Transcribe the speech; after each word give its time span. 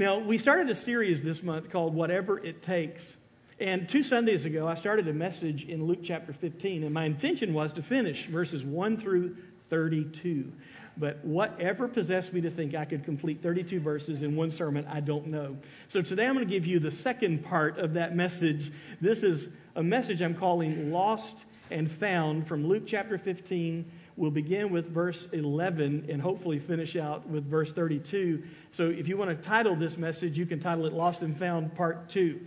Now, 0.00 0.18
we 0.18 0.38
started 0.38 0.70
a 0.70 0.74
series 0.74 1.20
this 1.20 1.42
month 1.42 1.68
called 1.68 1.94
Whatever 1.94 2.38
It 2.38 2.62
Takes. 2.62 3.16
And 3.58 3.86
two 3.86 4.02
Sundays 4.02 4.46
ago, 4.46 4.66
I 4.66 4.74
started 4.74 5.06
a 5.08 5.12
message 5.12 5.64
in 5.64 5.84
Luke 5.84 5.98
chapter 6.02 6.32
15, 6.32 6.84
and 6.84 6.94
my 6.94 7.04
intention 7.04 7.52
was 7.52 7.74
to 7.74 7.82
finish 7.82 8.24
verses 8.24 8.64
1 8.64 8.96
through 8.96 9.36
32. 9.68 10.50
But 10.96 11.22
whatever 11.22 11.86
possessed 11.86 12.32
me 12.32 12.40
to 12.40 12.50
think 12.50 12.74
I 12.74 12.86
could 12.86 13.04
complete 13.04 13.42
32 13.42 13.78
verses 13.80 14.22
in 14.22 14.36
one 14.36 14.50
sermon, 14.50 14.86
I 14.90 15.00
don't 15.00 15.26
know. 15.26 15.58
So 15.88 16.00
today 16.00 16.24
I'm 16.24 16.34
going 16.34 16.48
to 16.48 16.50
give 16.50 16.66
you 16.66 16.78
the 16.78 16.90
second 16.90 17.44
part 17.44 17.76
of 17.76 17.92
that 17.92 18.16
message. 18.16 18.72
This 19.02 19.22
is 19.22 19.48
a 19.76 19.82
message 19.82 20.22
I'm 20.22 20.34
calling 20.34 20.90
Lost 20.90 21.44
and 21.70 21.92
Found 21.92 22.48
from 22.48 22.66
Luke 22.66 22.84
chapter 22.86 23.18
15 23.18 23.84
We'll 24.20 24.30
begin 24.30 24.68
with 24.68 24.86
verse 24.88 25.28
11 25.32 26.08
and 26.10 26.20
hopefully 26.20 26.58
finish 26.58 26.94
out 26.94 27.26
with 27.26 27.46
verse 27.46 27.72
32. 27.72 28.42
So 28.70 28.84
if 28.84 29.08
you 29.08 29.16
want 29.16 29.30
to 29.30 29.48
title 29.48 29.74
this 29.74 29.96
message, 29.96 30.36
you 30.36 30.44
can 30.44 30.60
title 30.60 30.84
it 30.84 30.92
Lost 30.92 31.22
and 31.22 31.34
Found 31.38 31.74
Part 31.74 32.10
2. 32.10 32.38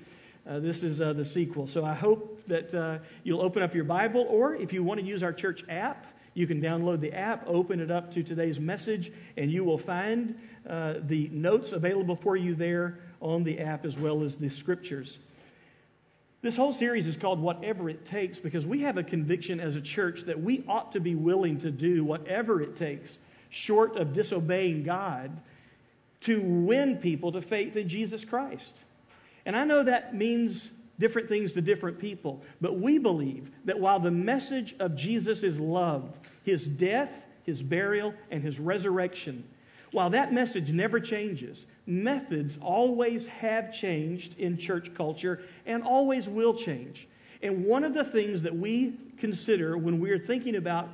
Uh, 0.47 0.59
this 0.59 0.83
is 0.83 1.01
uh, 1.01 1.13
the 1.13 1.25
sequel. 1.25 1.65
So 1.65 1.83
I 1.83 1.95
hope 1.95 2.43
that 2.45 2.71
uh, 2.75 2.99
you'll 3.23 3.41
open 3.41 3.63
up 3.63 3.73
your 3.73 3.85
Bible, 3.85 4.27
or 4.29 4.53
if 4.53 4.71
you 4.71 4.83
want 4.83 4.99
to 4.99 5.05
use 5.05 5.23
our 5.23 5.33
church 5.33 5.63
app, 5.67 6.05
you 6.35 6.45
can 6.45 6.61
download 6.61 6.99
the 6.99 7.11
app, 7.11 7.43
open 7.47 7.79
it 7.79 7.89
up 7.89 8.13
to 8.13 8.21
today's 8.21 8.59
message, 8.59 9.11
and 9.35 9.51
you 9.51 9.63
will 9.63 9.79
find 9.79 10.39
uh, 10.69 10.97
the 10.99 11.27
notes 11.29 11.71
available 11.71 12.15
for 12.15 12.37
you 12.37 12.53
there 12.53 12.99
on 13.19 13.43
the 13.43 13.59
app 13.59 13.83
as 13.83 13.97
well 13.97 14.21
as 14.21 14.35
the 14.35 14.49
scriptures. 14.49 15.17
This 16.43 16.57
whole 16.57 16.73
series 16.73 17.07
is 17.07 17.15
called 17.15 17.39
Whatever 17.39 17.89
It 17.89 18.03
Takes 18.03 18.37
because 18.37 18.67
we 18.67 18.81
have 18.81 18.97
a 18.97 19.03
conviction 19.03 19.61
as 19.61 19.77
a 19.77 19.81
church 19.81 20.23
that 20.23 20.41
we 20.41 20.65
ought 20.67 20.91
to 20.91 20.99
be 20.99 21.15
willing 21.15 21.57
to 21.59 21.71
do 21.71 22.03
whatever 22.03 22.61
it 22.61 22.75
takes, 22.75 23.17
short 23.49 23.95
of 23.95 24.11
disobeying 24.11 24.83
God, 24.83 25.31
to 26.19 26.41
win 26.41 26.97
people 26.97 27.31
to 27.31 27.41
faith 27.41 27.77
in 27.77 27.87
Jesus 27.87 28.25
Christ. 28.25 28.75
And 29.45 29.55
I 29.55 29.63
know 29.63 29.83
that 29.83 30.15
means 30.15 30.69
different 30.99 31.29
things 31.29 31.53
to 31.53 31.61
different 31.61 31.97
people, 31.97 32.41
but 32.59 32.77
we 32.77 32.97
believe 32.97 33.49
that 33.63 33.79
while 33.79 34.01
the 34.01 34.11
message 34.11 34.75
of 34.79 34.97
Jesus 34.97 35.43
is 35.43 35.61
love, 35.61 36.11
his 36.43 36.67
death, 36.67 37.23
his 37.43 37.63
burial, 37.63 38.13
and 38.31 38.43
his 38.43 38.59
resurrection, 38.59 39.45
while 39.93 40.09
that 40.09 40.33
message 40.33 40.73
never 40.73 40.99
changes, 40.99 41.65
methods 41.85 42.57
always 42.61 43.27
have 43.27 43.73
changed 43.73 44.39
in 44.39 44.57
church 44.57 44.93
culture 44.93 45.43
and 45.65 45.83
always 45.83 46.27
will 46.27 46.53
change. 46.53 47.07
And 47.41 47.65
one 47.65 47.83
of 47.83 47.93
the 47.93 48.05
things 48.05 48.41
that 48.43 48.55
we 48.55 48.93
consider 49.17 49.77
when 49.77 49.99
we're 49.99 50.19
thinking 50.19 50.55
about 50.55 50.89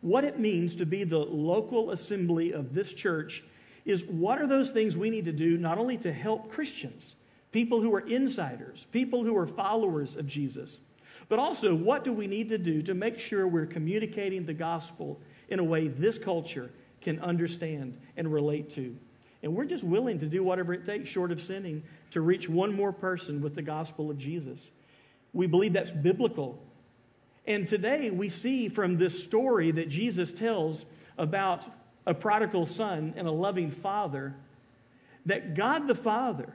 what 0.00 0.24
it 0.24 0.38
means 0.38 0.74
to 0.76 0.86
be 0.86 1.04
the 1.04 1.18
local 1.18 1.90
assembly 1.90 2.52
of 2.52 2.74
this 2.74 2.92
church 2.92 3.44
is 3.84 4.04
what 4.04 4.40
are 4.40 4.46
those 4.46 4.70
things 4.70 4.96
we 4.96 5.10
need 5.10 5.26
to 5.26 5.32
do 5.32 5.58
not 5.58 5.78
only 5.78 5.98
to 5.98 6.12
help 6.12 6.50
Christians, 6.50 7.16
people 7.52 7.82
who 7.82 7.94
are 7.94 8.00
insiders, 8.00 8.86
people 8.92 9.24
who 9.24 9.36
are 9.36 9.46
followers 9.46 10.16
of 10.16 10.26
Jesus, 10.26 10.80
but 11.28 11.38
also 11.38 11.74
what 11.74 12.02
do 12.02 12.12
we 12.12 12.26
need 12.26 12.48
to 12.48 12.58
do 12.58 12.82
to 12.82 12.94
make 12.94 13.18
sure 13.18 13.46
we're 13.46 13.66
communicating 13.66 14.46
the 14.46 14.54
gospel 14.54 15.20
in 15.48 15.58
a 15.58 15.64
way 15.64 15.88
this 15.88 16.18
culture 16.18 16.70
can 17.00 17.18
understand 17.20 17.98
and 18.16 18.32
relate 18.32 18.70
to. 18.70 18.96
And 19.42 19.54
we're 19.54 19.64
just 19.64 19.84
willing 19.84 20.20
to 20.20 20.26
do 20.26 20.42
whatever 20.42 20.74
it 20.74 20.84
takes, 20.84 21.08
short 21.08 21.32
of 21.32 21.42
sinning, 21.42 21.82
to 22.10 22.20
reach 22.20 22.48
one 22.48 22.74
more 22.74 22.92
person 22.92 23.40
with 23.40 23.54
the 23.54 23.62
gospel 23.62 24.10
of 24.10 24.18
Jesus. 24.18 24.68
We 25.32 25.46
believe 25.46 25.72
that's 25.72 25.90
biblical. 25.90 26.58
And 27.46 27.66
today 27.66 28.10
we 28.10 28.28
see 28.28 28.68
from 28.68 28.98
this 28.98 29.22
story 29.22 29.70
that 29.70 29.88
Jesus 29.88 30.30
tells 30.30 30.84
about 31.16 31.64
a 32.06 32.14
prodigal 32.14 32.66
son 32.66 33.14
and 33.16 33.26
a 33.26 33.32
loving 33.32 33.70
father 33.70 34.34
that 35.26 35.54
God 35.54 35.86
the 35.86 35.94
Father 35.94 36.52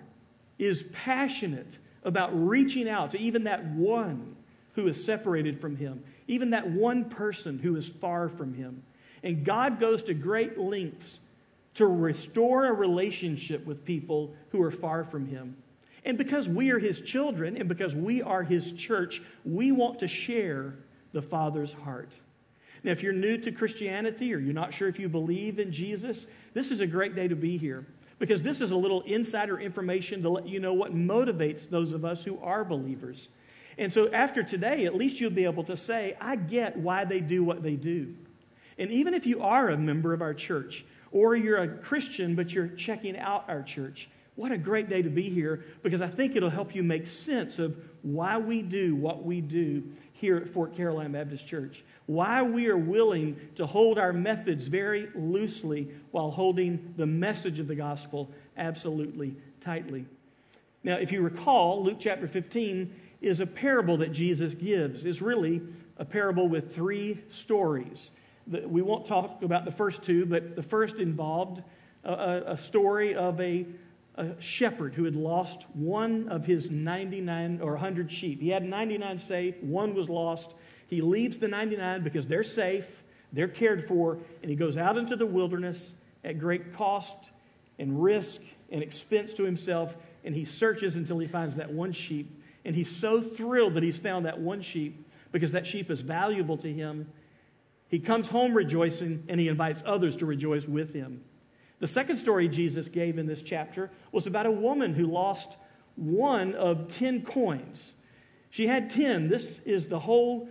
is 0.57 0.83
passionate 0.91 1.77
about 2.03 2.31
reaching 2.33 2.87
out 2.89 3.11
to 3.11 3.19
even 3.19 3.45
that 3.45 3.65
one 3.65 4.35
who 4.73 4.87
is 4.87 5.03
separated 5.03 5.59
from 5.59 5.75
him, 5.75 6.03
even 6.27 6.51
that 6.51 6.69
one 6.69 7.05
person 7.05 7.59
who 7.59 7.75
is 7.75 7.87
far 7.87 8.29
from 8.29 8.53
him. 8.53 8.83
And 9.23 9.43
God 9.43 9.79
goes 9.79 10.03
to 10.03 10.13
great 10.13 10.57
lengths 10.57 11.19
to 11.75 11.85
restore 11.85 12.65
a 12.65 12.73
relationship 12.73 13.65
with 13.65 13.85
people 13.85 14.33
who 14.49 14.61
are 14.61 14.71
far 14.71 15.03
from 15.03 15.27
Him. 15.27 15.55
And 16.03 16.17
because 16.17 16.47
we 16.47 16.71
are 16.71 16.79
His 16.79 17.01
children 17.01 17.57
and 17.57 17.67
because 17.67 17.95
we 17.95 18.21
are 18.21 18.43
His 18.43 18.71
church, 18.73 19.21
we 19.43 19.71
want 19.71 19.99
to 19.99 20.07
share 20.07 20.75
the 21.13 21.21
Father's 21.21 21.73
heart. 21.73 22.11
Now, 22.83 22.91
if 22.91 23.01
you're 23.01 23.13
new 23.13 23.37
to 23.39 23.51
Christianity 23.51 24.33
or 24.33 24.37
you're 24.37 24.53
not 24.53 24.73
sure 24.73 24.87
if 24.87 24.99
you 24.99 25.09
believe 25.09 25.59
in 25.59 25.71
Jesus, 25.71 26.27
this 26.53 26.71
is 26.71 26.81
a 26.81 26.87
great 26.87 27.15
day 27.15 27.27
to 27.27 27.35
be 27.35 27.57
here 27.57 27.85
because 28.19 28.41
this 28.41 28.61
is 28.61 28.71
a 28.71 28.75
little 28.75 29.01
insider 29.01 29.59
information 29.59 30.21
to 30.21 30.29
let 30.29 30.47
you 30.47 30.59
know 30.59 30.73
what 30.73 30.95
motivates 30.95 31.69
those 31.69 31.93
of 31.93 32.05
us 32.05 32.23
who 32.23 32.39
are 32.41 32.63
believers. 32.63 33.27
And 33.77 33.91
so, 33.91 34.09
after 34.11 34.43
today, 34.43 34.85
at 34.85 34.95
least 34.95 35.19
you'll 35.19 35.31
be 35.31 35.45
able 35.45 35.63
to 35.65 35.75
say, 35.75 36.15
I 36.21 36.35
get 36.35 36.77
why 36.77 37.03
they 37.03 37.19
do 37.19 37.43
what 37.43 37.63
they 37.63 37.75
do. 37.75 38.13
And 38.77 38.91
even 38.91 39.13
if 39.13 39.25
you 39.25 39.41
are 39.41 39.69
a 39.69 39.77
member 39.77 40.13
of 40.13 40.21
our 40.21 40.33
church, 40.33 40.85
or 41.15 41.33
you're 41.33 41.59
a 41.59 41.69
Christian, 41.69 42.35
but 42.35 42.51
you're 42.51 42.67
checking 42.67 43.17
out 43.17 43.45
our 43.47 43.63
church. 43.63 44.09
What 44.35 44.51
a 44.51 44.57
great 44.57 44.89
day 44.89 45.01
to 45.01 45.09
be 45.09 45.29
here 45.29 45.63
because 45.81 46.01
I 46.01 46.09
think 46.09 46.35
it'll 46.35 46.49
help 46.49 46.75
you 46.75 46.83
make 46.83 47.07
sense 47.07 47.57
of 47.57 47.77
why 48.01 48.37
we 48.37 48.61
do 48.61 48.97
what 48.97 49.23
we 49.23 49.39
do 49.39 49.81
here 50.11 50.35
at 50.35 50.49
Fort 50.49 50.75
Caroline 50.75 51.13
Baptist 51.13 51.47
Church. 51.47 51.85
Why 52.05 52.43
we 52.43 52.67
are 52.67 52.77
willing 52.77 53.39
to 53.55 53.65
hold 53.65 53.97
our 53.97 54.11
methods 54.11 54.67
very 54.67 55.07
loosely 55.15 55.87
while 56.11 56.31
holding 56.31 56.93
the 56.97 57.05
message 57.05 57.61
of 57.61 57.69
the 57.69 57.75
gospel 57.75 58.29
absolutely 58.57 59.37
tightly. 59.61 60.05
Now, 60.83 60.97
if 60.97 61.13
you 61.13 61.21
recall, 61.21 61.81
Luke 61.81 61.97
chapter 61.97 62.27
15 62.27 62.93
is 63.21 63.39
a 63.39 63.47
parable 63.47 63.95
that 63.97 64.11
Jesus 64.11 64.53
gives. 64.53 65.05
It's 65.05 65.21
really 65.21 65.61
a 65.97 66.03
parable 66.03 66.49
with 66.49 66.75
three 66.75 67.21
stories. 67.29 68.11
We 68.47 68.81
won't 68.81 69.05
talk 69.05 69.41
about 69.41 69.65
the 69.65 69.71
first 69.71 70.03
two, 70.03 70.25
but 70.25 70.55
the 70.55 70.63
first 70.63 70.97
involved 70.97 71.63
a, 72.03 72.43
a 72.47 72.57
story 72.57 73.15
of 73.15 73.41
a, 73.41 73.65
a, 74.15 74.39
shepherd 74.39 74.93
who 74.93 75.03
had 75.03 75.15
lost 75.15 75.65
one 75.73 76.29
of 76.29 76.45
his 76.45 76.69
99 76.69 77.61
or 77.61 77.71
100 77.71 78.11
sheep. 78.11 78.41
He 78.41 78.49
had 78.49 78.63
99 78.63 79.19
safe, 79.19 79.55
one 79.61 79.95
was 79.95 80.09
lost. 80.09 80.53
He 80.87 81.01
leaves 81.01 81.37
the 81.37 81.47
99 81.47 82.03
because 82.03 82.27
they're 82.27 82.43
safe, 82.43 82.85
they're 83.33 83.47
cared 83.47 83.87
for, 83.87 84.19
and 84.41 84.49
he 84.49 84.55
goes 84.55 84.77
out 84.77 84.97
into 84.97 85.15
the 85.15 85.25
wilderness 85.25 85.95
at 86.23 86.39
great 86.39 86.75
cost 86.75 87.15
and 87.79 88.01
risk 88.01 88.41
and 88.69 88.83
expense 88.83 89.33
to 89.33 89.43
himself, 89.43 89.95
and 90.23 90.35
he 90.35 90.45
searches 90.45 90.95
until 90.95 91.17
he 91.17 91.27
finds 91.27 91.55
that 91.55 91.71
one 91.71 91.91
sheep. 91.91 92.41
And 92.63 92.75
he's 92.75 92.95
so 92.95 93.21
thrilled 93.21 93.75
that 93.75 93.83
he's 93.83 93.97
found 93.97 94.25
that 94.25 94.39
one 94.39 94.61
sheep 94.61 95.07
because 95.31 95.51
that 95.51 95.67
sheep 95.67 95.89
is 95.89 96.01
valuable 96.01 96.57
to 96.57 96.71
him 96.71 97.07
he 97.87 97.99
comes 97.99 98.27
home 98.27 98.53
rejoicing 98.53 99.23
and 99.27 99.39
he 99.39 99.47
invites 99.47 99.83
others 99.85 100.15
to 100.17 100.25
rejoice 100.25 100.67
with 100.67 100.93
him. 100.93 101.23
The 101.79 101.87
second 101.87 102.17
story 102.17 102.47
Jesus 102.47 102.87
gave 102.87 103.17
in 103.17 103.27
this 103.27 103.41
chapter 103.41 103.91
was 104.11 104.27
about 104.27 104.45
a 104.45 104.51
woman 104.51 104.93
who 104.93 105.05
lost 105.05 105.55
one 105.95 106.53
of 106.55 106.87
10 106.87 107.23
coins. 107.23 107.93
She 108.49 108.67
had 108.67 108.89
10. 108.89 109.27
This 109.27 109.59
is 109.65 109.87
the 109.87 109.99
whole 109.99 110.49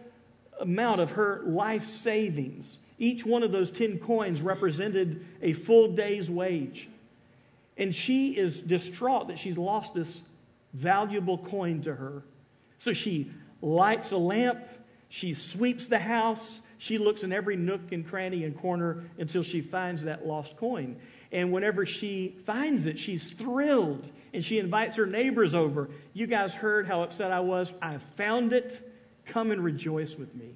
amount 0.61 1.01
of 1.01 1.13
her 1.13 1.43
life 1.47 1.87
savings. 1.87 2.79
Each 2.99 3.25
one 3.25 3.43
of 3.43 3.53
those 3.53 3.71
10 3.71 3.99
coins 3.99 4.41
represented 4.41 5.25
a 5.43 5.53
full 5.55 5.93
day's 5.93 6.31
wage. 6.31 6.89
And 7.77 7.95
she 7.95 8.31
is 8.37 8.61
distraught 8.61 9.29
that 9.29 9.39
she's 9.39 9.59
lost 9.59 9.95
this 9.95 10.21
valuable 10.73 11.39
coin 11.39 11.81
to 11.83 11.95
her. 11.95 12.23
So 12.79 12.93
she 12.93 13.31
lights 13.61 14.13
a 14.13 14.17
lamp, 14.17 14.63
she 15.09 15.35
sweeps 15.35 15.87
the 15.87 15.99
house, 15.99 16.61
she 16.79 16.99
looks 16.99 17.23
in 17.23 17.33
every 17.33 17.57
nook 17.57 17.93
and 17.93 18.07
cranny 18.07 18.45
and 18.45 18.57
corner 18.59 19.05
until 19.19 19.43
she 19.43 19.61
finds 19.61 20.05
that 20.05 20.27
lost 20.27 20.57
coin. 20.57 20.97
And 21.33 21.53
whenever 21.53 21.87
she 21.87 22.37
finds 22.47 22.87
it, 22.87 22.99
she's 22.99 23.25
thrilled 23.25 24.09
and 24.33 24.45
she 24.45 24.59
invites 24.59 24.97
her 24.97 25.07
neighbors 25.07 25.55
over. 25.55 25.89
You 26.13 26.27
guys 26.27 26.55
heard 26.55 26.87
how 26.87 27.03
upset 27.03 27.31
I 27.31 27.41
was. 27.41 27.73
I 27.81 27.99
found 28.17 28.53
it. 28.53 28.91
Come 29.27 29.51
and 29.51 29.63
rejoice 29.63 30.17
with 30.17 30.35
me. 30.35 30.55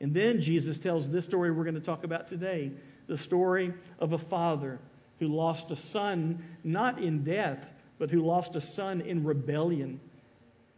And 0.00 0.12
then 0.12 0.40
Jesus 0.40 0.78
tells 0.78 1.08
this 1.08 1.24
story 1.24 1.50
we're 1.50 1.64
going 1.64 1.74
to 1.74 1.80
talk 1.80 2.04
about 2.04 2.28
today 2.28 2.72
the 3.06 3.18
story 3.18 3.72
of 3.98 4.12
a 4.12 4.18
father 4.18 4.78
who 5.18 5.28
lost 5.28 5.70
a 5.70 5.76
son, 5.76 6.44
not 6.64 7.00
in 7.00 7.22
death, 7.24 7.66
but 7.98 8.10
who 8.10 8.24
lost 8.24 8.56
a 8.56 8.60
son 8.60 9.00
in 9.00 9.24
rebellion. 9.24 10.00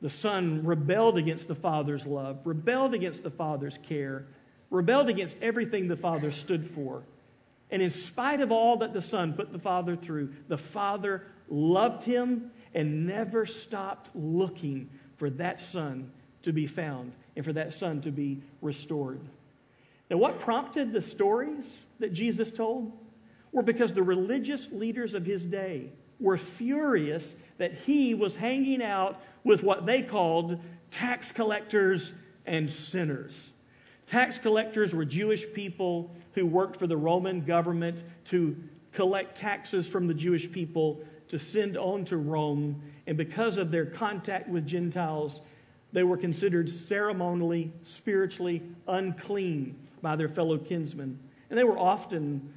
The 0.03 0.11
son 0.11 0.65
rebelled 0.65 1.17
against 1.19 1.49
the 1.49 1.55
father's 1.55 2.07
love, 2.07 2.41
rebelled 2.45 2.95
against 2.95 3.23
the 3.23 3.31
father's 3.31 3.79
care, 3.79 4.27
rebelled 4.71 5.09
against 5.09 5.37
everything 5.41 5.89
the 5.89 5.97
Father 5.97 6.31
stood 6.31 6.69
for. 6.71 7.03
And 7.71 7.81
in 7.81 7.91
spite 7.91 8.41
of 8.41 8.53
all 8.53 8.79
that 8.79 8.93
the 8.93 9.03
Son 9.03 9.33
put 9.33 9.53
the 9.53 9.59
Father 9.59 9.97
through, 9.97 10.33
the 10.49 10.59
Father 10.59 11.27
loved 11.49 12.03
him 12.03 12.51
and 12.75 13.07
never 13.07 13.47
stopped 13.47 14.11
looking 14.15 14.91
for 15.17 15.31
that 15.31 15.63
Son 15.63 16.11
to 16.43 16.53
be 16.53 16.67
found 16.67 17.13
and 17.37 17.45
for 17.45 17.53
that 17.53 17.73
Son 17.73 18.01
to 18.03 18.11
be 18.11 18.43
restored. 18.61 19.21
Now, 20.11 20.19
what 20.19 20.41
prompted 20.41 20.93
the 20.93 21.03
stories 21.03 21.73
that 22.01 22.13
Jesus 22.13 22.51
told 22.51 22.93
were 23.53 23.63
because 23.63 23.93
the 23.93 24.03
religious 24.03 24.69
leaders 24.71 25.15
of 25.15 25.25
his 25.25 25.45
day 25.45 25.91
were 26.25 26.39
furious 26.39 27.37
that 27.59 27.75
he 27.85 28.15
was 28.15 28.35
hanging 28.35 28.83
out 28.83 29.21
with 29.45 29.63
what 29.63 29.85
they 29.85 30.03
called 30.03 30.59
tax 30.91 31.31
collectors 31.31 32.15
and 32.47 32.71
sinners. 32.71 33.51
Tax 34.07 34.39
collectors 34.39 34.95
were 34.95 35.05
Jewish 35.05 35.45
people 35.53 36.11
who 36.33 36.47
worked 36.47 36.79
for 36.79 36.87
the 36.87 36.97
Roman 36.97 37.43
government 37.43 38.03
to 38.27 38.57
collect 38.93 39.37
taxes 39.37 39.87
from 39.87 40.07
the 40.07 40.15
Jewish 40.15 40.51
people 40.51 41.01
to 41.29 41.39
send 41.39 41.77
on 41.77 42.07
to 42.07 42.17
Rome. 42.17 42.81
And 43.07 43.19
because 43.19 43.59
of 43.59 43.71
their 43.71 43.85
contact 43.85 44.49
with 44.49 44.67
Gentiles, 44.67 45.43
they 45.93 46.05
were 46.05 46.17
considered 46.17 46.71
ceremonially, 46.71 47.71
spiritually 47.83 48.63
unclean 48.89 49.77
by 50.01 50.17
their 50.17 50.29
fellow 50.29 50.57
kinsmen. 50.57 51.19
And 51.51 51.59
they 51.59 51.65
were 51.65 51.79
often 51.79 52.53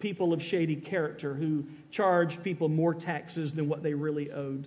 people 0.00 0.32
of 0.32 0.42
shady 0.42 0.76
character 0.76 1.34
who 1.34 1.64
charged 1.90 2.42
people 2.42 2.68
more 2.68 2.94
taxes 2.94 3.54
than 3.54 3.68
what 3.68 3.82
they 3.82 3.94
really 3.94 4.32
owed. 4.32 4.66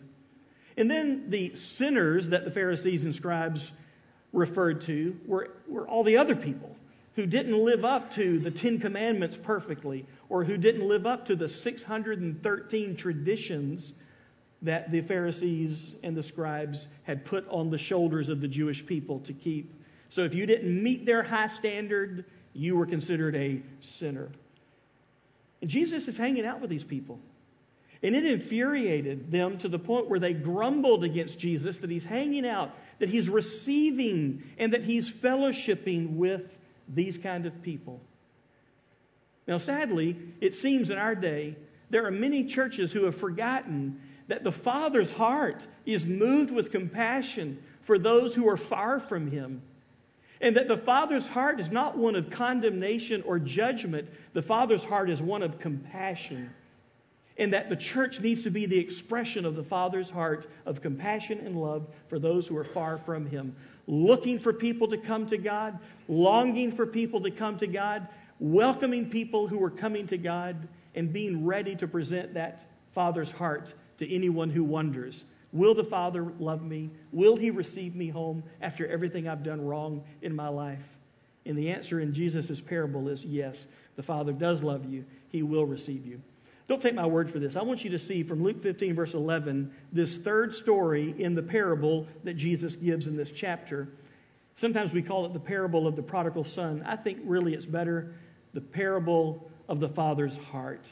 And 0.78 0.90
then 0.90 1.30
the 1.30 1.56
sinners 1.56 2.30
that 2.30 2.46
the 2.46 2.52
Pharisees 2.52 3.04
and 3.04 3.14
scribes 3.14 3.72
referred 4.32 4.82
to 4.82 5.20
were, 5.26 5.52
were 5.68 5.88
all 5.88 6.04
the 6.04 6.18
other 6.18 6.36
people 6.36 6.76
who 7.16 7.26
didn't 7.28 7.58
live 7.58 7.86
up 7.86 8.12
to 8.16 8.40
the 8.40 8.50
Ten 8.50 8.80
Commandments 8.80 9.38
perfectly 9.38 10.06
or 10.30 10.44
who 10.44 10.58
didn't 10.58 10.88
live 10.88 11.06
up 11.06 11.26
to 11.26 11.36
the 11.36 11.48
613 11.48 12.96
traditions 12.96 13.94
that 14.64 14.92
the 14.92 15.02
Pharisees 15.02 15.92
and 16.02 16.16
the 16.16 16.24
scribes 16.24 16.88
had 17.04 17.26
put 17.26 17.48
on 17.50 17.70
the 17.70 17.78
shoulders 17.78 18.30
of 18.30 18.42
the 18.42 18.48
Jewish 18.48 18.84
people 18.86 19.20
to 19.20 19.34
keep. 19.34 19.74
So 20.10 20.24
if 20.24 20.34
you 20.34 20.46
didn't 20.46 20.82
meet 20.82 21.06
their 21.06 21.22
high 21.22 21.48
standard, 21.48 22.26
you 22.54 22.76
were 22.76 22.86
considered 22.86 23.36
a 23.36 23.62
sinner. 23.82 24.30
And 25.64 25.70
Jesus 25.70 26.10
is 26.10 26.18
hanging 26.18 26.46
out 26.46 26.60
with 26.60 26.70
these 26.70 26.84
people. 26.84 27.22
And 28.04 28.18
it 28.18 28.26
infuriated 28.26 29.32
them 29.32 29.58
to 29.60 29.70
the 29.70 29.80
point 29.80 30.10
where 30.10 30.20
they 30.20 30.34
grumbled 30.34 31.06
against 31.06 31.40
Jesus 31.40 31.78
that 31.78 31.90
he's 31.90 32.04
hanging 32.04 32.46
out, 32.46 32.76
that 33.00 33.08
he's 33.08 33.30
receiving, 33.30 34.44
and 34.58 34.74
that 34.74 34.84
he's 34.84 35.10
fellowshipping 35.10 36.18
with 36.18 36.42
these 36.94 37.18
kind 37.18 37.46
of 37.46 37.62
people. 37.62 38.02
Now, 39.48 39.58
sadly, 39.58 40.18
it 40.42 40.54
seems 40.54 40.90
in 40.90 40.98
our 40.98 41.16
day 41.16 41.56
there 41.90 42.06
are 42.06 42.12
many 42.12 42.44
churches 42.44 42.92
who 42.92 43.06
have 43.06 43.16
forgotten 43.16 44.02
that 44.28 44.44
the 44.44 44.52
Father's 44.52 45.12
heart 45.12 45.66
is 45.86 46.06
moved 46.06 46.52
with 46.52 46.74
compassion 46.74 47.64
for 47.84 47.98
those 47.98 48.36
who 48.36 48.50
are 48.50 48.58
far 48.58 49.00
from 49.00 49.32
Him. 49.32 49.62
And 50.44 50.58
that 50.58 50.68
the 50.68 50.76
Father's 50.76 51.26
heart 51.26 51.62
is 51.62 51.72
not 51.72 51.98
one 51.98 52.18
of 52.18 52.30
condemnation 52.30 53.24
or 53.26 53.40
judgment, 53.40 54.10
the 54.34 54.42
Father's 54.42 54.84
heart 54.84 55.10
is 55.10 55.22
one 55.22 55.42
of 55.42 55.58
compassion. 55.58 56.54
And 57.38 57.54
that 57.54 57.70
the 57.70 57.78
church 57.78 58.20
needs 58.20 58.44
to 58.44 58.52
be 58.52 58.66
the 58.66 58.78
expression 58.78 59.46
of 59.46 59.56
the 59.56 59.64
Father's 59.64 60.10
heart 60.10 60.52
of 60.66 60.82
compassion 60.82 61.40
and 61.40 61.56
love 61.56 61.88
for 62.10 62.20
those 62.20 62.46
who 62.46 62.58
are 62.58 62.66
far 62.66 62.98
from 62.98 63.26
Him. 63.26 63.56
Looking 63.88 64.38
for 64.38 64.52
people 64.52 64.90
to 64.90 64.98
come 64.98 65.26
to 65.28 65.38
God, 65.38 65.80
longing 66.10 66.74
for 66.74 66.86
people 66.86 67.22
to 67.22 67.32
come 67.32 67.58
to 67.60 67.68
God, 67.68 68.10
welcoming 68.42 69.10
people 69.10 69.48
who 69.48 69.64
are 69.64 69.72
coming 69.72 70.08
to 70.08 70.18
God, 70.18 70.68
and 70.94 71.14
being 71.14 71.46
ready 71.46 71.74
to 71.78 71.88
present 71.88 72.34
that 72.34 72.66
Father's 72.94 73.32
heart 73.32 73.74
to 74.00 74.14
anyone 74.14 74.50
who 74.50 74.66
wonders 74.66 75.24
Will 75.54 75.76
the 75.76 75.84
Father 75.84 76.34
love 76.40 76.64
me? 76.64 76.90
Will 77.12 77.38
He 77.38 77.52
receive 77.52 77.96
me 77.96 78.10
home 78.10 78.44
after 78.60 78.86
everything 78.88 79.28
I've 79.28 79.44
done 79.44 79.64
wrong 79.64 80.04
in 80.22 80.36
my 80.36 80.50
life? 80.50 80.84
And 81.46 81.58
the 81.58 81.72
answer 81.72 82.00
in 82.00 82.14
Jesus' 82.14 82.60
parable 82.60 83.08
is 83.08 83.24
yes, 83.24 83.66
the 83.96 84.04
Father 84.04 84.34
does 84.34 84.64
love 84.64 84.92
you. 84.92 85.06
He 85.30 85.44
will 85.44 85.66
receive 85.66 86.06
you. 86.06 86.22
Don't 86.68 86.82
take 86.82 86.96
my 86.96 87.06
word 87.06 87.30
for 87.30 87.40
this. 87.40 87.56
I 87.56 87.62
want 87.62 87.84
you 87.84 87.92
to 87.92 88.00
see 88.00 88.24
from 88.24 88.42
Luke 88.42 88.64
15, 88.64 88.96
verse 88.96 89.14
11, 89.14 89.72
this 89.92 90.18
third 90.18 90.54
story 90.54 91.14
in 91.18 91.36
the 91.36 91.44
parable 91.44 92.08
that 92.24 92.36
Jesus 92.36 92.76
gives 92.76 93.06
in 93.06 93.16
this 93.16 93.32
chapter. 93.32 93.90
Sometimes 94.56 94.94
we 94.94 95.02
call 95.02 95.26
it 95.26 95.34
the 95.34 95.40
parable 95.40 95.86
of 95.88 95.96
the 95.96 96.02
prodigal 96.02 96.46
son. 96.46 96.84
I 96.86 96.96
think 96.96 97.20
really 97.26 97.54
it's 97.54 97.66
better 97.66 98.16
the 98.54 98.62
parable 98.62 99.52
of 99.68 99.80
the 99.80 99.90
father's 99.90 100.38
heart. 100.38 100.90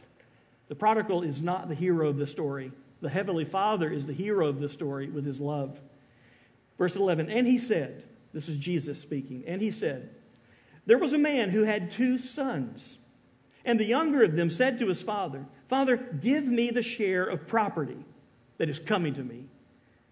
The 0.67 0.75
prodigal 0.75 1.21
is 1.21 1.41
not 1.41 1.69
the 1.69 1.75
hero 1.75 2.09
of 2.09 2.17
the 2.17 2.27
story. 2.27 2.71
The 3.01 3.09
Heavenly 3.09 3.45
Father 3.45 3.89
is 3.89 4.05
the 4.05 4.13
hero 4.13 4.47
of 4.47 4.59
the 4.59 4.69
story 4.69 5.09
with 5.09 5.25
his 5.25 5.39
love. 5.39 5.79
Verse 6.77 6.95
11, 6.95 7.29
and 7.29 7.45
he 7.45 7.57
said, 7.57 8.03
This 8.33 8.47
is 8.47 8.57
Jesus 8.57 9.01
speaking, 9.01 9.43
and 9.47 9.61
he 9.61 9.71
said, 9.71 10.09
There 10.85 10.97
was 10.97 11.13
a 11.13 11.17
man 11.17 11.49
who 11.49 11.63
had 11.63 11.91
two 11.91 12.17
sons, 12.17 12.97
and 13.65 13.79
the 13.79 13.85
younger 13.85 14.23
of 14.23 14.35
them 14.35 14.49
said 14.49 14.79
to 14.79 14.87
his 14.87 15.01
father, 15.01 15.45
Father, 15.67 15.97
give 15.97 16.45
me 16.45 16.69
the 16.69 16.83
share 16.83 17.25
of 17.25 17.47
property 17.47 17.97
that 18.57 18.69
is 18.69 18.79
coming 18.79 19.13
to 19.15 19.23
me. 19.23 19.45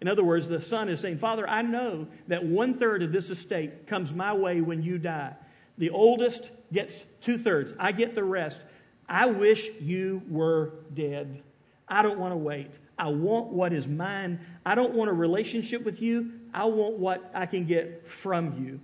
In 0.00 0.08
other 0.08 0.24
words, 0.24 0.48
the 0.48 0.62
son 0.62 0.88
is 0.88 1.00
saying, 1.00 1.18
Father, 1.18 1.48
I 1.48 1.62
know 1.62 2.06
that 2.28 2.44
one 2.44 2.74
third 2.74 3.02
of 3.02 3.12
this 3.12 3.30
estate 3.30 3.86
comes 3.86 4.14
my 4.14 4.32
way 4.32 4.60
when 4.60 4.82
you 4.82 4.98
die. 4.98 5.34
The 5.76 5.90
oldest 5.90 6.50
gets 6.72 7.04
two 7.20 7.38
thirds, 7.38 7.74
I 7.78 7.92
get 7.92 8.14
the 8.14 8.24
rest. 8.24 8.64
I 9.08 9.26
wish 9.26 9.68
you 9.80 10.22
were 10.28 10.72
dead. 10.94 11.42
I 11.90 12.02
don't 12.02 12.18
want 12.18 12.32
to 12.32 12.36
wait. 12.36 12.70
I 12.98 13.08
want 13.08 13.48
what 13.48 13.72
is 13.72 13.88
mine. 13.88 14.38
I 14.64 14.74
don't 14.74 14.94
want 14.94 15.10
a 15.10 15.12
relationship 15.12 15.84
with 15.84 16.00
you. 16.00 16.32
I 16.54 16.64
want 16.66 16.94
what 16.94 17.30
I 17.34 17.46
can 17.46 17.66
get 17.66 18.08
from 18.08 18.64
you. 18.64 18.80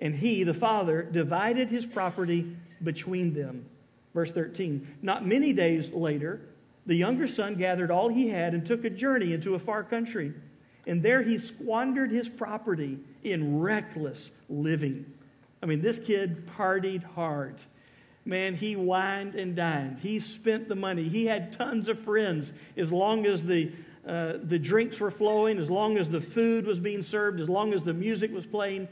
And 0.00 0.14
he, 0.14 0.44
the 0.44 0.54
father, 0.54 1.02
divided 1.02 1.68
his 1.68 1.84
property 1.84 2.56
between 2.82 3.34
them. 3.34 3.66
Verse 4.14 4.30
13. 4.30 4.96
Not 5.02 5.26
many 5.26 5.52
days 5.52 5.90
later, 5.90 6.40
the 6.86 6.94
younger 6.94 7.26
son 7.26 7.56
gathered 7.56 7.90
all 7.90 8.08
he 8.08 8.28
had 8.28 8.54
and 8.54 8.64
took 8.64 8.84
a 8.84 8.90
journey 8.90 9.34
into 9.34 9.54
a 9.54 9.58
far 9.58 9.82
country. 9.82 10.32
And 10.86 11.02
there 11.02 11.22
he 11.22 11.38
squandered 11.38 12.10
his 12.10 12.28
property 12.28 12.98
in 13.22 13.60
reckless 13.60 14.30
living. 14.48 15.12
I 15.62 15.66
mean, 15.66 15.82
this 15.82 15.98
kid 15.98 16.46
partied 16.56 17.02
hard 17.02 17.56
man, 18.28 18.54
he 18.54 18.76
wined 18.76 19.34
and 19.34 19.56
dined. 19.56 19.98
He 20.00 20.20
spent 20.20 20.68
the 20.68 20.74
money. 20.74 21.08
He 21.08 21.24
had 21.24 21.54
tons 21.54 21.88
of 21.88 21.98
friends 22.00 22.52
as 22.76 22.92
long 22.92 23.24
as 23.24 23.42
the, 23.42 23.72
uh, 24.06 24.34
the 24.42 24.58
drinks 24.58 25.00
were 25.00 25.10
flowing, 25.10 25.58
as 25.58 25.70
long 25.70 25.96
as 25.96 26.10
the 26.10 26.20
food 26.20 26.66
was 26.66 26.78
being 26.78 27.02
served, 27.02 27.40
as 27.40 27.48
long 27.48 27.72
as 27.72 27.82
the 27.82 27.94
music 27.94 28.32
was 28.32 28.44
playing. 28.44 28.86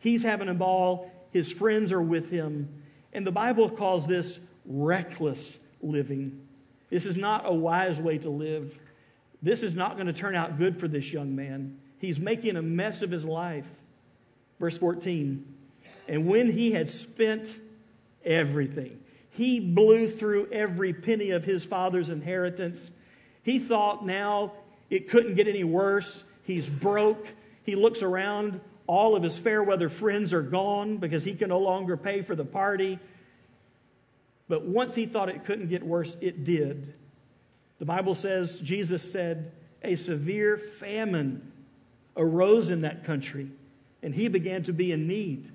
He's 0.00 0.24
having 0.24 0.48
a 0.48 0.54
ball. 0.54 1.10
His 1.30 1.52
friends 1.52 1.92
are 1.92 2.02
with 2.02 2.30
him. 2.30 2.68
And 3.12 3.24
the 3.24 3.30
Bible 3.30 3.70
calls 3.70 4.06
this 4.06 4.40
reckless 4.66 5.56
living. 5.80 6.44
This 6.90 7.06
is 7.06 7.16
not 7.16 7.44
a 7.46 7.54
wise 7.54 8.00
way 8.00 8.18
to 8.18 8.28
live. 8.28 8.76
This 9.40 9.62
is 9.62 9.74
not 9.74 9.94
going 9.94 10.08
to 10.08 10.12
turn 10.12 10.34
out 10.34 10.58
good 10.58 10.80
for 10.80 10.88
this 10.88 11.12
young 11.12 11.36
man. 11.36 11.78
He's 11.98 12.18
making 12.18 12.56
a 12.56 12.62
mess 12.62 13.02
of 13.02 13.10
his 13.12 13.24
life. 13.24 13.66
Verse 14.58 14.76
14. 14.76 15.44
And 16.08 16.26
when 16.26 16.50
he 16.50 16.72
had 16.72 16.90
spent 16.90 17.48
everything. 18.24 19.00
He 19.30 19.60
blew 19.60 20.08
through 20.08 20.48
every 20.50 20.92
penny 20.92 21.30
of 21.30 21.44
his 21.44 21.64
father's 21.64 22.10
inheritance. 22.10 22.90
He 23.42 23.58
thought 23.58 24.04
now 24.04 24.52
it 24.90 25.08
couldn't 25.08 25.34
get 25.34 25.48
any 25.48 25.64
worse. 25.64 26.24
He's 26.44 26.68
broke. 26.68 27.26
He 27.64 27.76
looks 27.76 28.02
around. 28.02 28.60
All 28.86 29.14
of 29.14 29.22
his 29.22 29.38
fair 29.38 29.62
weather 29.62 29.88
friends 29.88 30.32
are 30.32 30.42
gone 30.42 30.96
because 30.96 31.22
he 31.22 31.34
can 31.34 31.48
no 31.48 31.60
longer 31.60 31.96
pay 31.96 32.22
for 32.22 32.34
the 32.34 32.44
party. 32.44 32.98
But 34.48 34.64
once 34.64 34.96
he 34.96 35.06
thought 35.06 35.28
it 35.28 35.44
couldn't 35.44 35.68
get 35.68 35.84
worse, 35.84 36.16
it 36.20 36.44
did. 36.44 36.92
The 37.78 37.84
Bible 37.84 38.16
says, 38.16 38.58
Jesus 38.58 39.10
said, 39.12 39.52
a 39.82 39.94
severe 39.94 40.58
famine 40.58 41.52
arose 42.16 42.68
in 42.68 42.82
that 42.82 43.04
country, 43.04 43.48
and 44.02 44.14
he 44.14 44.28
began 44.28 44.64
to 44.64 44.72
be 44.72 44.92
in 44.92 45.06
need. 45.06 45.50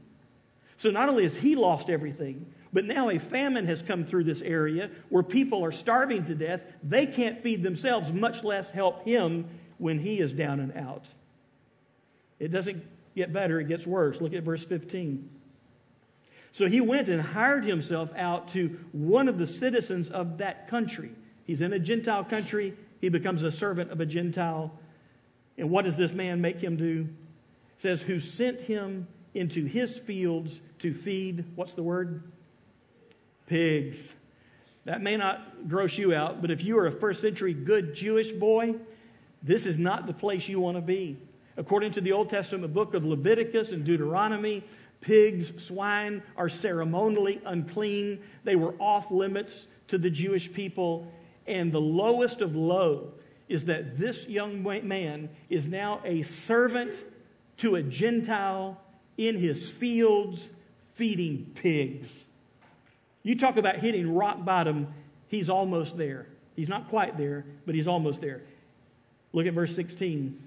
So 0.77 0.89
not 0.89 1.10
only 1.10 1.24
has 1.24 1.36
he 1.36 1.55
lost 1.55 1.89
everything, 1.89 2.45
but 2.75 2.84
now 2.84 3.10
a 3.10 3.17
famine 3.17 3.65
has 3.67 3.82
come 3.82 4.03
through 4.03 4.25
this 4.25 4.41
area 4.41 4.89
where 5.08 5.24
people 5.24 5.63
are 5.63 5.72
starving 5.72 6.25
to 6.25 6.36
death. 6.36 6.60
They 6.84 7.05
can't 7.05 7.41
feed 7.41 7.63
themselves, 7.63 8.12
much 8.12 8.44
less 8.44 8.70
help 8.70 9.05
him 9.05 9.48
when 9.77 9.98
he 9.98 10.20
is 10.20 10.34
down 10.34 10.60
and 10.60 10.75
out. 10.75 11.05
It 12.38 12.50
doesn't 12.50 12.84
get 13.15 13.32
better, 13.32 13.62
it 13.62 13.70
gets 13.70 13.88
worse. 13.88 14.20
Look 14.20 14.34
at 14.34 14.44
verse 14.44 14.65
15. 14.65 15.29
So 16.51 16.67
he 16.67 16.82
went 16.82 17.08
and 17.08 17.22
hired 17.22 17.63
himself 17.63 18.10
out 18.17 18.50
to 18.50 18.77
one 18.91 19.29
of 19.29 19.38
the 19.38 19.48
citizens 19.48 20.10
of 20.10 20.39
that 20.39 20.67
country. 20.67 21.12
He's 21.46 21.62
in 21.62 21.72
a 21.72 21.79
Gentile 21.79 22.25
country, 22.25 22.74
he 23.00 23.08
becomes 23.08 23.44
a 23.44 23.51
servant 23.51 23.89
of 23.89 24.01
a 24.01 24.05
Gentile. 24.05 24.77
And 25.58 25.70
what 25.70 25.86
does 25.86 25.96
this 25.96 26.12
man 26.12 26.41
make 26.41 26.60
him 26.60 26.75
do? 26.75 27.08
It 27.77 27.82
says, 27.82 28.01
who 28.01 28.20
sent 28.20 28.60
him 28.60 29.08
into 29.34 29.63
his 29.63 29.98
fields 29.98 30.60
to 30.79 30.94
feed, 30.94 31.46
what's 31.55 31.74
the 31.74 31.84
word? 31.84 32.22
Pigs. 33.45 34.13
That 34.85 35.01
may 35.01 35.17
not 35.17 35.67
gross 35.67 35.97
you 35.97 36.13
out, 36.13 36.41
but 36.41 36.51
if 36.51 36.63
you 36.63 36.77
are 36.77 36.87
a 36.87 36.91
first 36.91 37.21
century 37.21 37.53
good 37.53 37.95
Jewish 37.95 38.31
boy, 38.31 38.75
this 39.41 39.65
is 39.65 39.77
not 39.77 40.07
the 40.07 40.13
place 40.13 40.47
you 40.47 40.59
want 40.59 40.77
to 40.77 40.81
be. 40.81 41.17
According 41.57 41.91
to 41.93 42.01
the 42.01 42.11
Old 42.11 42.29
Testament 42.29 42.73
book 42.73 42.93
of 42.93 43.05
Leviticus 43.05 43.71
and 43.71 43.83
Deuteronomy, 43.85 44.63
pigs, 45.01 45.63
swine 45.63 46.21
are 46.35 46.49
ceremonially 46.49 47.41
unclean. 47.45 48.21
They 48.43 48.55
were 48.55 48.75
off 48.79 49.09
limits 49.09 49.67
to 49.87 49.97
the 49.97 50.09
Jewish 50.09 50.51
people. 50.51 51.11
And 51.47 51.71
the 51.71 51.81
lowest 51.81 52.41
of 52.41 52.55
low 52.55 53.13
is 53.47 53.65
that 53.65 53.97
this 53.97 54.27
young 54.27 54.63
man 54.63 55.29
is 55.49 55.67
now 55.67 56.01
a 56.03 56.23
servant 56.23 56.93
to 57.57 57.75
a 57.75 57.83
Gentile 57.83 58.81
in 59.17 59.37
his 59.37 59.69
fields 59.69 60.49
feeding 60.95 61.51
pigs. 61.55 62.25
You 63.25 63.36
talk 63.36 63.58
about 63.58 63.77
hitting 63.77 64.13
rock 64.13 64.46
bottom, 64.46 64.94
he's 65.27 65.50
almost 65.50 65.98
there. 65.98 66.27
He's 66.55 66.70
not 66.70 66.89
quite 66.89 67.17
there, 67.17 67.44
but 67.65 67.74
he's 67.74 67.88
almost 67.88 68.22
there. 68.22 68.44
Look 69.34 69.48
at 69.48 69.53
verse 69.53 69.75
16. 69.75 70.39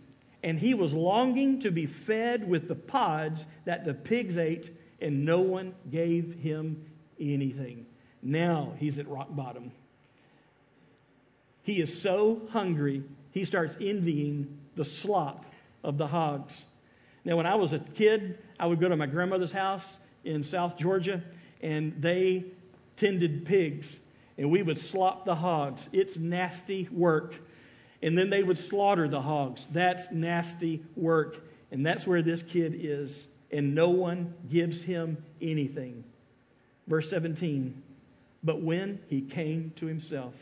And 0.45 0.61
he 0.61 0.75
was 0.75 0.95
longing 0.95 1.59
to 1.61 1.73
be 1.73 1.87
fed 1.87 2.49
with 2.49 2.69
the 2.69 2.77
pods 2.77 3.47
that 3.65 3.85
the 3.85 3.95
pigs 3.95 4.37
ate, 4.37 4.71
and 5.01 5.25
no 5.25 5.41
one 5.41 5.75
gave 5.91 6.37
him 6.37 6.87
anything. 7.19 7.85
Now 8.23 8.75
he's 8.79 8.97
at 8.99 9.09
rock 9.09 9.27
bottom. 9.31 9.73
He 11.65 11.81
is 11.81 12.01
so 12.01 12.43
hungry, 12.51 13.03
he 13.33 13.45
starts 13.45 13.77
envying 13.81 14.57
the 14.77 14.85
slop 14.85 15.47
of 15.83 15.99
the 15.99 16.07
hogs. 16.07 16.65
Now, 17.25 17.37
when 17.37 17.45
I 17.45 17.57
was 17.57 17.73
a 17.73 17.81
kid, 17.81 18.39
I 18.61 18.67
would 18.67 18.79
go 18.79 18.89
to 18.89 18.97
my 18.97 19.07
grandmother's 19.07 19.51
house 19.51 19.99
in 20.23 20.45
South 20.45 20.79
Georgia, 20.79 21.25
and 21.61 22.01
they 22.01 22.45
tended 22.99 23.47
pigs, 23.47 24.01
and 24.37 24.51
we 24.51 24.63
would 24.63 24.79
slop 24.79 25.25
the 25.25 25.35
hogs. 25.35 25.89
It's 25.93 26.17
nasty 26.17 26.89
work. 26.91 27.35
And 28.03 28.17
then 28.17 28.31
they 28.31 28.43
would 28.43 28.59
slaughter 28.59 29.09
the 29.09 29.21
hogs. 29.21 29.67
That's 29.73 30.11
nasty 30.13 30.83
work. 30.97 31.39
And 31.73 31.85
that's 31.85 32.07
where 32.07 32.23
this 32.23 32.43
kid 32.43 32.75
is. 32.79 33.27
And 33.51 33.75
no 33.75 33.91
one 33.91 34.35
gives 34.49 34.83
him 34.83 35.17
anything. 35.41 36.05
Verse 36.87 37.11
17 37.11 37.83
But 38.45 38.63
when 38.63 39.01
he 39.09 39.21
came 39.21 39.73
to 39.77 39.87
himself, 39.87 40.35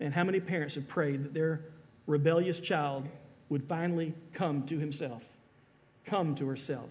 and 0.00 0.14
how 0.14 0.24
many 0.24 0.40
parents 0.40 0.76
have 0.76 0.88
prayed 0.88 1.24
that 1.24 1.34
their 1.34 1.60
rebellious 2.06 2.60
child 2.60 3.06
would 3.48 3.64
finally 3.64 4.14
come 4.32 4.62
to 4.66 4.78
himself, 4.78 5.22
come 6.06 6.34
to 6.36 6.46
herself, 6.46 6.88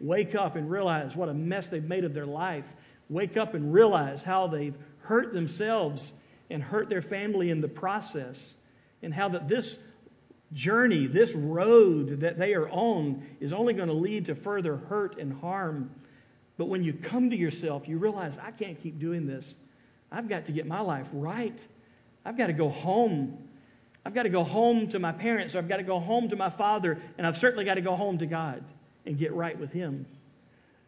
wake 0.00 0.34
up 0.34 0.56
and 0.56 0.70
realize 0.70 1.16
what 1.16 1.28
a 1.28 1.34
mess 1.34 1.68
they've 1.68 1.84
made 1.84 2.04
of 2.04 2.14
their 2.14 2.26
life, 2.26 2.64
wake 3.08 3.36
up 3.36 3.54
and 3.54 3.72
realize 3.72 4.22
how 4.22 4.46
they've 4.46 4.76
hurt 5.00 5.32
themselves 5.32 6.12
and 6.50 6.62
hurt 6.62 6.88
their 6.88 7.02
family 7.02 7.50
in 7.50 7.60
the 7.60 7.68
process, 7.68 8.54
and 9.02 9.12
how 9.12 9.28
that 9.28 9.48
this 9.48 9.78
journey, 10.52 11.06
this 11.06 11.34
road 11.34 12.20
that 12.20 12.38
they 12.38 12.54
are 12.54 12.68
on, 12.68 13.26
is 13.40 13.52
only 13.52 13.74
going 13.74 13.88
to 13.88 13.94
lead 13.94 14.26
to 14.26 14.34
further 14.34 14.76
hurt 14.76 15.18
and 15.18 15.32
harm. 15.40 15.90
But 16.56 16.66
when 16.66 16.84
you 16.84 16.92
come 16.92 17.30
to 17.30 17.36
yourself, 17.36 17.88
you 17.88 17.98
realize, 17.98 18.38
I 18.38 18.52
can't 18.52 18.80
keep 18.80 18.98
doing 18.98 19.26
this. 19.26 19.54
I've 20.10 20.28
got 20.28 20.46
to 20.46 20.52
get 20.52 20.66
my 20.66 20.80
life 20.80 21.08
right. 21.12 21.58
I've 22.24 22.38
got 22.38 22.46
to 22.46 22.52
go 22.52 22.68
home. 22.68 23.38
I've 24.04 24.14
got 24.14 24.22
to 24.22 24.28
go 24.28 24.44
home 24.44 24.88
to 24.88 25.00
my 25.00 25.12
parents, 25.12 25.54
or 25.54 25.58
I've 25.58 25.68
got 25.68 25.78
to 25.78 25.82
go 25.82 25.98
home 25.98 26.28
to 26.28 26.36
my 26.36 26.50
father, 26.50 26.98
and 27.18 27.26
I've 27.26 27.36
certainly 27.36 27.64
got 27.64 27.74
to 27.74 27.80
go 27.80 27.96
home 27.96 28.18
to 28.18 28.26
God 28.26 28.64
and 29.04 29.18
get 29.18 29.32
right 29.34 29.58
with 29.58 29.72
Him. 29.72 30.06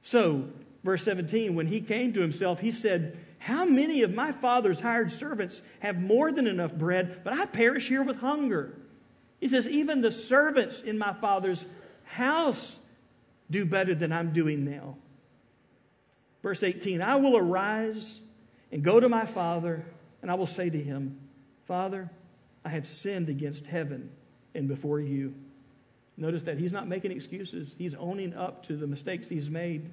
So, 0.02 0.44
verse 0.84 1.02
17, 1.04 1.54
when 1.54 1.66
he 1.66 1.80
came 1.80 2.12
to 2.12 2.20
himself, 2.20 2.60
he 2.60 2.70
said, 2.70 3.18
How 3.38 3.64
many 3.64 4.02
of 4.02 4.14
my 4.14 4.32
father's 4.32 4.80
hired 4.80 5.12
servants 5.12 5.62
have 5.80 6.00
more 6.00 6.32
than 6.32 6.46
enough 6.46 6.74
bread, 6.74 7.22
but 7.24 7.32
I 7.32 7.46
perish 7.46 7.88
here 7.88 8.02
with 8.02 8.18
hunger? 8.18 8.78
He 9.40 9.48
says, 9.48 9.66
Even 9.66 10.00
the 10.00 10.12
servants 10.12 10.80
in 10.80 10.98
my 10.98 11.12
father's 11.12 11.66
house 12.04 12.76
do 13.50 13.64
better 13.64 13.94
than 13.94 14.12
I'm 14.12 14.32
doing 14.32 14.64
now. 14.64 14.96
Verse 16.42 16.62
18, 16.62 17.02
I 17.02 17.16
will 17.16 17.36
arise 17.36 18.18
and 18.70 18.82
go 18.82 19.00
to 19.00 19.08
my 19.08 19.26
father, 19.26 19.84
and 20.22 20.30
I 20.30 20.34
will 20.34 20.46
say 20.46 20.70
to 20.70 20.78
him, 20.80 21.18
Father, 21.66 22.10
I 22.64 22.70
have 22.70 22.86
sinned 22.86 23.28
against 23.28 23.66
heaven 23.66 24.10
and 24.54 24.68
before 24.68 25.00
you. 25.00 25.34
Notice 26.16 26.42
that 26.44 26.58
he's 26.58 26.72
not 26.72 26.88
making 26.88 27.12
excuses, 27.12 27.74
he's 27.78 27.94
owning 27.94 28.34
up 28.34 28.64
to 28.64 28.76
the 28.76 28.86
mistakes 28.86 29.28
he's 29.28 29.48
made. 29.48 29.90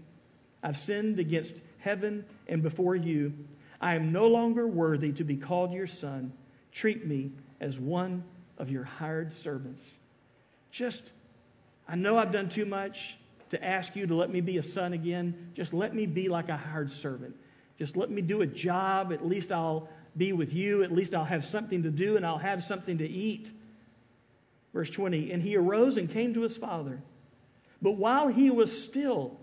I've 0.65 0.79
sinned 0.79 1.19
against 1.19 1.53
heaven 1.77 2.25
and 2.48 2.63
before 2.63 2.95
you. 2.95 3.34
I 3.79 3.93
am 3.93 4.12
no 4.12 4.27
longer 4.27 4.65
worthy 4.65 5.12
to 5.12 5.24
be 5.24 5.38
called 5.38 5.72
your 5.72 5.86
son. 5.86 6.34
Treat 6.72 7.05
me 7.05 7.34
as 7.62 7.79
one 7.79 8.24
of 8.57 8.72
your 8.72 8.84
hired 8.84 9.31
servants. 9.31 9.84
Just, 10.72 11.03
I 11.88 11.95
know 11.95 12.17
I've 12.17 12.31
done 12.31 12.50
too 12.50 12.65
much 12.65 13.15
to 13.51 13.63
ask 13.63 13.95
you 13.95 14.07
to 14.07 14.15
let 14.15 14.31
me 14.31 14.41
be 14.41 14.57
a 14.57 14.63
son 14.63 14.93
again. 14.93 15.51
Just 15.53 15.72
let 15.72 15.93
me 15.93 16.07
be 16.07 16.29
like 16.29 16.50
a 16.50 16.57
hired 16.57 16.89
servant. 16.89 17.36
Just 17.77 17.95
let 17.95 18.10
me 18.10 18.24
do 18.24 18.41
a 18.41 18.48
job. 18.48 19.13
At 19.13 19.24
least 19.24 19.51
I'll 19.51 19.88
be 20.17 20.34
with 20.34 20.51
you. 20.51 20.81
At 20.81 20.91
least 20.91 21.13
I'll 21.13 21.25
have 21.25 21.45
something 21.45 21.84
to 21.84 21.91
do 21.91 22.17
and 22.17 22.25
I'll 22.25 22.39
have 22.39 22.63
something 22.63 22.98
to 22.98 23.07
eat. 23.07 23.51
Verse 24.74 24.89
20 24.89 25.31
And 25.31 25.43
he 25.43 25.57
arose 25.57 25.98
and 25.98 26.10
came 26.10 26.34
to 26.34 26.41
his 26.41 26.57
father. 26.57 27.03
But 27.84 27.91
while 27.91 28.29
he 28.29 28.50
was 28.50 28.84
still 28.84 29.39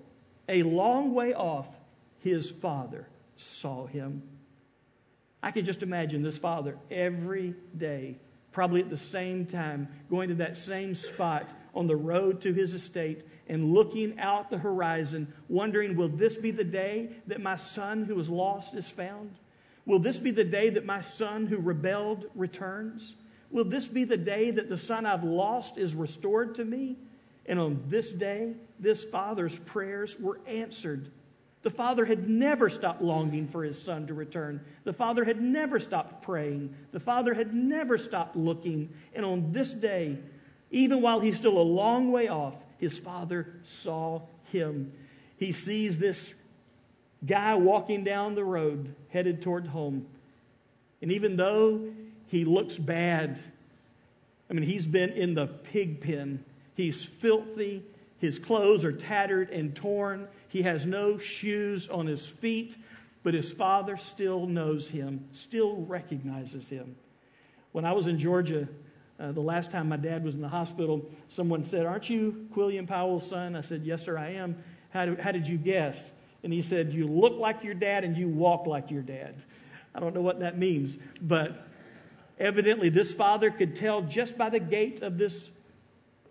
a 0.52 0.62
long 0.62 1.14
way 1.14 1.32
off, 1.32 1.66
his 2.20 2.50
father 2.50 3.08
saw 3.36 3.86
him. 3.86 4.22
I 5.42 5.50
can 5.50 5.64
just 5.64 5.82
imagine 5.82 6.22
this 6.22 6.38
father 6.38 6.76
every 6.90 7.54
day, 7.76 8.18
probably 8.52 8.82
at 8.82 8.90
the 8.90 8.98
same 8.98 9.46
time, 9.46 9.88
going 10.10 10.28
to 10.28 10.36
that 10.36 10.56
same 10.56 10.94
spot 10.94 11.48
on 11.74 11.86
the 11.86 11.96
road 11.96 12.42
to 12.42 12.52
his 12.52 12.74
estate 12.74 13.26
and 13.48 13.72
looking 13.72 14.20
out 14.20 14.50
the 14.50 14.58
horizon, 14.58 15.32
wondering, 15.48 15.96
will 15.96 16.08
this 16.08 16.36
be 16.36 16.50
the 16.50 16.62
day 16.62 17.10
that 17.26 17.40
my 17.40 17.56
son 17.56 18.04
who 18.04 18.14
was 18.14 18.28
lost 18.28 18.74
is 18.74 18.90
found? 18.90 19.34
Will 19.86 19.98
this 19.98 20.18
be 20.18 20.30
the 20.30 20.44
day 20.44 20.70
that 20.70 20.84
my 20.84 21.00
son 21.00 21.46
who 21.46 21.56
rebelled 21.56 22.26
returns? 22.34 23.16
Will 23.50 23.64
this 23.64 23.88
be 23.88 24.04
the 24.04 24.16
day 24.16 24.50
that 24.52 24.68
the 24.68 24.78
son 24.78 25.06
I've 25.06 25.24
lost 25.24 25.76
is 25.76 25.94
restored 25.94 26.54
to 26.56 26.64
me? 26.64 26.98
And 27.46 27.58
on 27.58 27.82
this 27.88 28.12
day, 28.12 28.54
this 28.78 29.04
father's 29.04 29.58
prayers 29.58 30.18
were 30.18 30.40
answered. 30.46 31.10
The 31.62 31.70
father 31.70 32.04
had 32.04 32.28
never 32.28 32.68
stopped 32.68 33.02
longing 33.02 33.48
for 33.48 33.62
his 33.62 33.80
son 33.80 34.08
to 34.08 34.14
return. 34.14 34.60
The 34.84 34.92
father 34.92 35.24
had 35.24 35.40
never 35.40 35.78
stopped 35.78 36.22
praying. 36.22 36.74
The 36.90 37.00
father 37.00 37.34
had 37.34 37.54
never 37.54 37.98
stopped 37.98 38.36
looking. 38.36 38.92
And 39.14 39.24
on 39.24 39.52
this 39.52 39.72
day, 39.72 40.18
even 40.70 41.02
while 41.02 41.20
he's 41.20 41.36
still 41.36 41.58
a 41.58 41.62
long 41.62 42.10
way 42.10 42.28
off, 42.28 42.54
his 42.78 42.98
father 42.98 43.54
saw 43.64 44.22
him. 44.50 44.92
He 45.36 45.52
sees 45.52 45.98
this 45.98 46.34
guy 47.24 47.54
walking 47.54 48.02
down 48.02 48.34
the 48.34 48.44
road 48.44 48.94
headed 49.10 49.42
toward 49.42 49.68
home. 49.68 50.06
And 51.00 51.12
even 51.12 51.36
though 51.36 51.92
he 52.26 52.44
looks 52.44 52.76
bad, 52.76 53.38
I 54.50 54.54
mean, 54.54 54.64
he's 54.64 54.86
been 54.86 55.10
in 55.10 55.34
the 55.34 55.46
pig 55.46 56.00
pen, 56.00 56.44
he's 56.74 57.04
filthy, 57.04 57.82
his 58.18 58.38
clothes 58.38 58.84
are 58.84 58.92
tattered 58.92 59.50
and 59.50 59.74
torn, 59.74 60.28
he 60.48 60.62
has 60.62 60.86
no 60.86 61.18
shoes 61.18 61.88
on 61.88 62.06
his 62.06 62.28
feet, 62.28 62.76
but 63.22 63.34
his 63.34 63.52
father 63.52 63.96
still 63.96 64.46
knows 64.46 64.88
him, 64.88 65.24
still 65.32 65.76
recognizes 65.76 66.68
him. 66.68 66.96
When 67.72 67.84
I 67.84 67.92
was 67.92 68.06
in 68.06 68.18
Georgia, 68.18 68.68
uh, 69.18 69.32
the 69.32 69.40
last 69.40 69.70
time 69.70 69.88
my 69.88 69.96
dad 69.96 70.24
was 70.24 70.34
in 70.34 70.40
the 70.40 70.48
hospital, 70.48 71.08
someone 71.28 71.64
said, 71.64 71.86
Aren't 71.86 72.10
you 72.10 72.48
Quilliam 72.54 72.86
Powell's 72.86 73.28
son? 73.28 73.56
I 73.56 73.60
said, 73.60 73.82
Yes, 73.84 74.04
sir, 74.04 74.18
I 74.18 74.30
am. 74.30 74.56
How, 74.90 75.06
do, 75.06 75.16
how 75.20 75.32
did 75.32 75.46
you 75.46 75.56
guess? 75.56 76.12
And 76.42 76.52
he 76.52 76.62
said, 76.62 76.92
You 76.92 77.06
look 77.06 77.38
like 77.38 77.62
your 77.62 77.74
dad 77.74 78.04
and 78.04 78.16
you 78.16 78.28
walk 78.28 78.66
like 78.66 78.90
your 78.90 79.02
dad. 79.02 79.34
I 79.94 80.00
don't 80.00 80.14
know 80.14 80.22
what 80.22 80.40
that 80.40 80.58
means, 80.58 80.98
but 81.20 81.66
evidently 82.38 82.88
this 82.88 83.12
father 83.12 83.50
could 83.50 83.76
tell 83.76 84.02
just 84.02 84.36
by 84.36 84.50
the 84.50 84.60
gait 84.60 85.02
of 85.02 85.18
this 85.18 85.50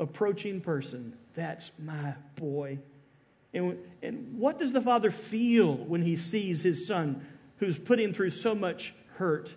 approaching 0.01 0.59
person 0.59 1.13
that's 1.33 1.71
my 1.79 2.13
boy. 2.35 2.79
And, 3.53 3.77
and 4.01 4.37
what 4.37 4.59
does 4.59 4.71
the 4.71 4.81
father 4.81 5.11
feel 5.11 5.75
when 5.75 6.01
he 6.01 6.15
sees 6.15 6.61
his 6.61 6.87
son 6.87 7.25
who's 7.57 7.77
put 7.77 7.99
him 7.99 8.13
through 8.13 8.31
so 8.31 8.55
much 8.55 8.93
hurt? 9.15 9.53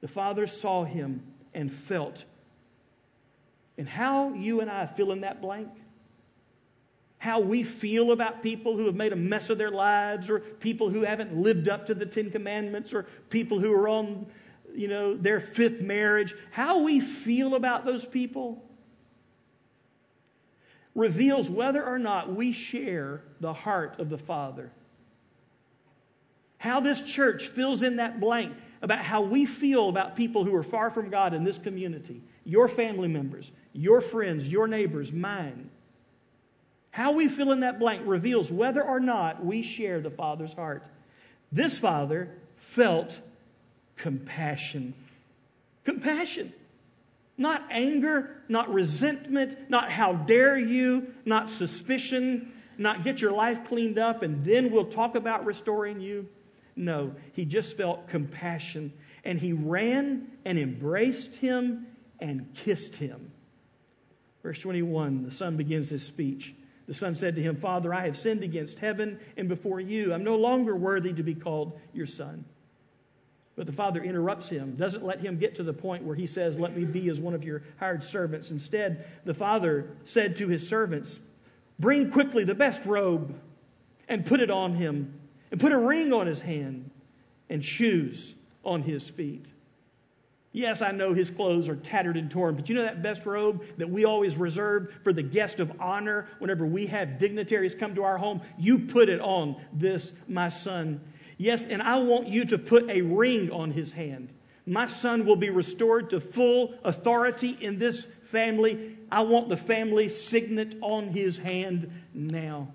The 0.00 0.08
father 0.08 0.46
saw 0.46 0.84
him 0.84 1.22
and 1.54 1.72
felt. 1.72 2.24
And 3.76 3.88
how 3.88 4.34
you 4.34 4.60
and 4.60 4.70
I 4.70 4.86
fill 4.86 5.12
in 5.12 5.22
that 5.22 5.40
blank 5.40 5.70
how 7.18 7.38
we 7.38 7.62
feel 7.62 8.12
about 8.12 8.42
people 8.42 8.78
who 8.78 8.86
have 8.86 8.94
made 8.94 9.12
a 9.12 9.16
mess 9.16 9.50
of 9.50 9.58
their 9.58 9.70
lives 9.70 10.30
or 10.30 10.38
people 10.40 10.88
who 10.88 11.02
haven't 11.02 11.36
lived 11.36 11.68
up 11.68 11.84
to 11.84 11.94
the 11.94 12.06
Ten 12.06 12.30
Commandments 12.30 12.94
or 12.94 13.02
people 13.28 13.60
who 13.60 13.70
are 13.74 13.88
on, 13.88 14.24
you 14.74 14.88
know, 14.88 15.14
their 15.14 15.38
fifth 15.38 15.82
marriage, 15.82 16.34
how 16.50 16.82
we 16.82 16.98
feel 16.98 17.56
about 17.56 17.84
those 17.84 18.06
people 18.06 18.64
reveals 20.94 21.48
whether 21.48 21.84
or 21.84 21.98
not 21.98 22.34
we 22.34 22.52
share 22.52 23.22
the 23.40 23.52
heart 23.52 23.98
of 23.98 24.10
the 24.10 24.18
Father. 24.18 24.70
How 26.58 26.80
this 26.80 27.00
church 27.00 27.46
fills 27.48 27.82
in 27.82 27.96
that 27.96 28.20
blank 28.20 28.54
about 28.82 29.00
how 29.00 29.22
we 29.22 29.46
feel 29.46 29.88
about 29.88 30.16
people 30.16 30.44
who 30.44 30.54
are 30.54 30.62
far 30.62 30.90
from 30.90 31.10
God 31.10 31.34
in 31.34 31.44
this 31.44 31.58
community 31.58 32.22
your 32.44 32.68
family 32.68 33.06
members, 33.06 33.52
your 33.72 34.00
friends, 34.00 34.48
your 34.48 34.66
neighbors, 34.66 35.12
mine 35.12 35.70
how 36.90 37.12
we 37.12 37.28
fill 37.28 37.52
in 37.52 37.60
that 37.60 37.78
blank 37.78 38.02
reveals 38.04 38.50
whether 38.50 38.82
or 38.82 39.00
not 39.00 39.44
we 39.44 39.62
share 39.62 40.00
the 40.00 40.10
Father's 40.10 40.52
heart. 40.52 40.84
This 41.52 41.78
Father 41.78 42.30
felt 42.56 43.18
compassion. 43.96 44.94
Compassion. 45.84 46.52
Not 47.40 47.64
anger, 47.70 48.36
not 48.50 48.70
resentment, 48.70 49.70
not 49.70 49.90
how 49.90 50.12
dare 50.12 50.58
you, 50.58 51.14
not 51.24 51.48
suspicion, 51.48 52.52
not 52.76 53.02
get 53.02 53.22
your 53.22 53.32
life 53.32 53.66
cleaned 53.66 53.98
up 53.98 54.22
and 54.22 54.44
then 54.44 54.70
we'll 54.70 54.84
talk 54.84 55.14
about 55.14 55.46
restoring 55.46 56.02
you. 56.02 56.28
No, 56.76 57.14
he 57.32 57.46
just 57.46 57.78
felt 57.78 58.08
compassion 58.08 58.92
and 59.24 59.38
he 59.38 59.54
ran 59.54 60.30
and 60.44 60.58
embraced 60.58 61.36
him 61.36 61.86
and 62.20 62.54
kissed 62.54 62.96
him. 62.96 63.32
Verse 64.42 64.58
21, 64.58 65.24
the 65.24 65.30
son 65.30 65.56
begins 65.56 65.88
his 65.88 66.02
speech. 66.02 66.54
The 66.88 66.94
son 66.94 67.16
said 67.16 67.36
to 67.36 67.42
him, 67.42 67.56
Father, 67.56 67.94
I 67.94 68.04
have 68.04 68.18
sinned 68.18 68.44
against 68.44 68.80
heaven 68.80 69.18
and 69.38 69.48
before 69.48 69.80
you. 69.80 70.12
I'm 70.12 70.24
no 70.24 70.36
longer 70.36 70.76
worthy 70.76 71.14
to 71.14 71.22
be 71.22 71.34
called 71.34 71.80
your 71.94 72.06
son. 72.06 72.44
But 73.56 73.66
the 73.66 73.72
father 73.72 74.02
interrupts 74.02 74.48
him, 74.48 74.76
doesn't 74.76 75.04
let 75.04 75.20
him 75.20 75.38
get 75.38 75.56
to 75.56 75.62
the 75.62 75.72
point 75.72 76.04
where 76.04 76.16
he 76.16 76.26
says, 76.26 76.58
Let 76.58 76.76
me 76.76 76.84
be 76.84 77.08
as 77.08 77.20
one 77.20 77.34
of 77.34 77.44
your 77.44 77.62
hired 77.78 78.02
servants. 78.02 78.50
Instead, 78.50 79.06
the 79.24 79.34
father 79.34 79.90
said 80.04 80.36
to 80.36 80.48
his 80.48 80.66
servants, 80.66 81.18
Bring 81.78 82.10
quickly 82.10 82.44
the 82.44 82.54
best 82.54 82.84
robe 82.86 83.34
and 84.08 84.24
put 84.24 84.40
it 84.40 84.50
on 84.50 84.74
him, 84.74 85.20
and 85.50 85.60
put 85.60 85.72
a 85.72 85.78
ring 85.78 86.12
on 86.12 86.26
his 86.26 86.40
hand 86.40 86.90
and 87.48 87.64
shoes 87.64 88.34
on 88.64 88.82
his 88.82 89.08
feet. 89.08 89.46
Yes, 90.52 90.82
I 90.82 90.90
know 90.90 91.14
his 91.14 91.30
clothes 91.30 91.68
are 91.68 91.76
tattered 91.76 92.16
and 92.16 92.28
torn, 92.28 92.56
but 92.56 92.68
you 92.68 92.74
know 92.74 92.82
that 92.82 93.02
best 93.02 93.24
robe 93.24 93.62
that 93.78 93.88
we 93.88 94.04
always 94.04 94.36
reserve 94.36 94.92
for 95.04 95.12
the 95.12 95.22
guest 95.22 95.60
of 95.60 95.72
honor 95.80 96.26
whenever 96.40 96.66
we 96.66 96.86
have 96.86 97.20
dignitaries 97.20 97.74
come 97.74 97.94
to 97.94 98.02
our 98.02 98.18
home? 98.18 98.40
You 98.58 98.80
put 98.80 99.08
it 99.08 99.20
on 99.20 99.60
this, 99.72 100.12
my 100.26 100.48
son. 100.48 101.00
Yes, 101.40 101.64
and 101.64 101.80
I 101.80 101.96
want 101.96 102.28
you 102.28 102.44
to 102.44 102.58
put 102.58 102.90
a 102.90 103.00
ring 103.00 103.50
on 103.50 103.70
his 103.70 103.92
hand. 103.92 104.28
My 104.66 104.86
son 104.86 105.24
will 105.24 105.36
be 105.36 105.48
restored 105.48 106.10
to 106.10 106.20
full 106.20 106.74
authority 106.84 107.56
in 107.58 107.78
this 107.78 108.04
family. 108.30 108.98
I 109.10 109.22
want 109.22 109.48
the 109.48 109.56
family 109.56 110.10
signet 110.10 110.74
on 110.82 111.08
his 111.08 111.38
hand 111.38 111.90
now. 112.12 112.68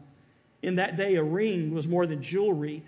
In 0.63 0.77
that 0.77 0.97
day, 0.97 1.13
a 1.13 1.23
ring 1.23 1.75
was 1.75 1.87
more 1.87 2.07
than 2.07 2.23
jewelry. 2.23 2.83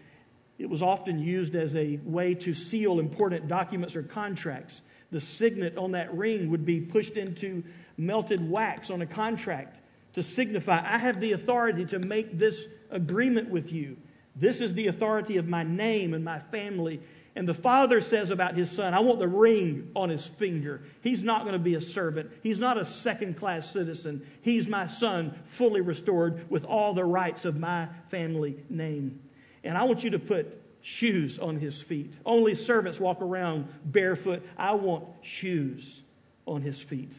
It 0.57 0.67
was 0.67 0.81
often 0.81 1.19
used 1.19 1.53
as 1.53 1.75
a 1.75 1.99
way 2.03 2.33
to 2.33 2.55
seal 2.55 2.99
important 2.99 3.47
documents 3.47 3.95
or 3.95 4.01
contracts. 4.01 4.81
The 5.11 5.21
signet 5.21 5.77
on 5.77 5.91
that 5.91 6.11
ring 6.11 6.49
would 6.49 6.65
be 6.65 6.81
pushed 6.81 7.17
into 7.17 7.63
melted 7.97 8.49
wax 8.49 8.89
on 8.89 9.03
a 9.03 9.05
contract 9.05 9.81
to 10.13 10.23
signify, 10.23 10.81
I 10.83 10.97
have 10.97 11.21
the 11.21 11.33
authority 11.33 11.85
to 11.85 11.99
make 11.99 12.39
this 12.39 12.65
agreement 12.89 13.51
with 13.51 13.71
you. 13.71 13.97
This 14.39 14.61
is 14.61 14.73
the 14.73 14.87
authority 14.87 15.37
of 15.37 15.47
my 15.47 15.63
name 15.63 16.13
and 16.13 16.23
my 16.23 16.39
family. 16.39 17.01
And 17.35 17.47
the 17.47 17.53
father 17.53 18.01
says 18.01 18.31
about 18.31 18.55
his 18.55 18.71
son, 18.71 18.93
I 18.93 18.99
want 18.99 19.19
the 19.19 19.27
ring 19.27 19.91
on 19.95 20.09
his 20.09 20.25
finger. 20.25 20.81
He's 21.01 21.21
not 21.21 21.41
going 21.41 21.53
to 21.53 21.59
be 21.59 21.75
a 21.75 21.81
servant. 21.81 22.31
He's 22.41 22.57
not 22.57 22.77
a 22.77 22.85
second 22.85 23.37
class 23.37 23.71
citizen. 23.71 24.25
He's 24.41 24.67
my 24.67 24.87
son, 24.87 25.37
fully 25.45 25.81
restored 25.81 26.49
with 26.49 26.65
all 26.65 26.93
the 26.93 27.05
rights 27.05 27.45
of 27.45 27.59
my 27.59 27.87
family 28.09 28.57
name. 28.69 29.19
And 29.63 29.77
I 29.77 29.83
want 29.83 30.03
you 30.03 30.09
to 30.11 30.19
put 30.19 30.61
shoes 30.81 31.37
on 31.37 31.59
his 31.59 31.81
feet. 31.81 32.15
Only 32.25 32.55
servants 32.55 32.99
walk 32.99 33.21
around 33.21 33.67
barefoot. 33.85 34.43
I 34.57 34.73
want 34.73 35.05
shoes 35.21 36.01
on 36.47 36.61
his 36.61 36.81
feet. 36.81 37.11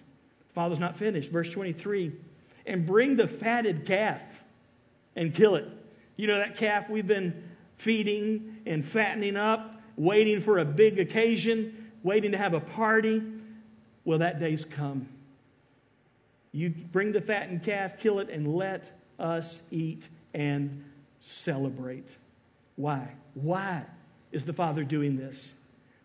father's 0.54 0.80
not 0.80 0.96
finished. 0.96 1.30
Verse 1.30 1.50
23 1.50 2.12
and 2.68 2.86
bring 2.86 3.16
the 3.16 3.26
fatted 3.26 3.86
calf 3.86 4.22
and 5.16 5.34
kill 5.34 5.56
it. 5.56 5.66
You 6.18 6.26
know 6.26 6.38
that 6.38 6.56
calf 6.56 6.90
we've 6.90 7.06
been 7.06 7.48
feeding 7.76 8.58
and 8.66 8.84
fattening 8.84 9.36
up, 9.36 9.80
waiting 9.96 10.40
for 10.40 10.58
a 10.58 10.64
big 10.64 10.98
occasion, 10.98 11.92
waiting 12.02 12.32
to 12.32 12.38
have 12.38 12.54
a 12.54 12.60
party? 12.60 13.22
Well, 14.04 14.18
that 14.18 14.40
day's 14.40 14.64
come. 14.64 15.08
You 16.50 16.70
bring 16.70 17.12
the 17.12 17.20
fattened 17.20 17.62
calf, 17.62 17.98
kill 18.00 18.18
it, 18.18 18.30
and 18.30 18.52
let 18.52 18.90
us 19.16 19.60
eat 19.70 20.08
and 20.34 20.84
celebrate. 21.20 22.08
Why? 22.74 23.12
Why 23.34 23.84
is 24.32 24.44
the 24.44 24.52
Father 24.52 24.82
doing 24.82 25.16
this? 25.16 25.48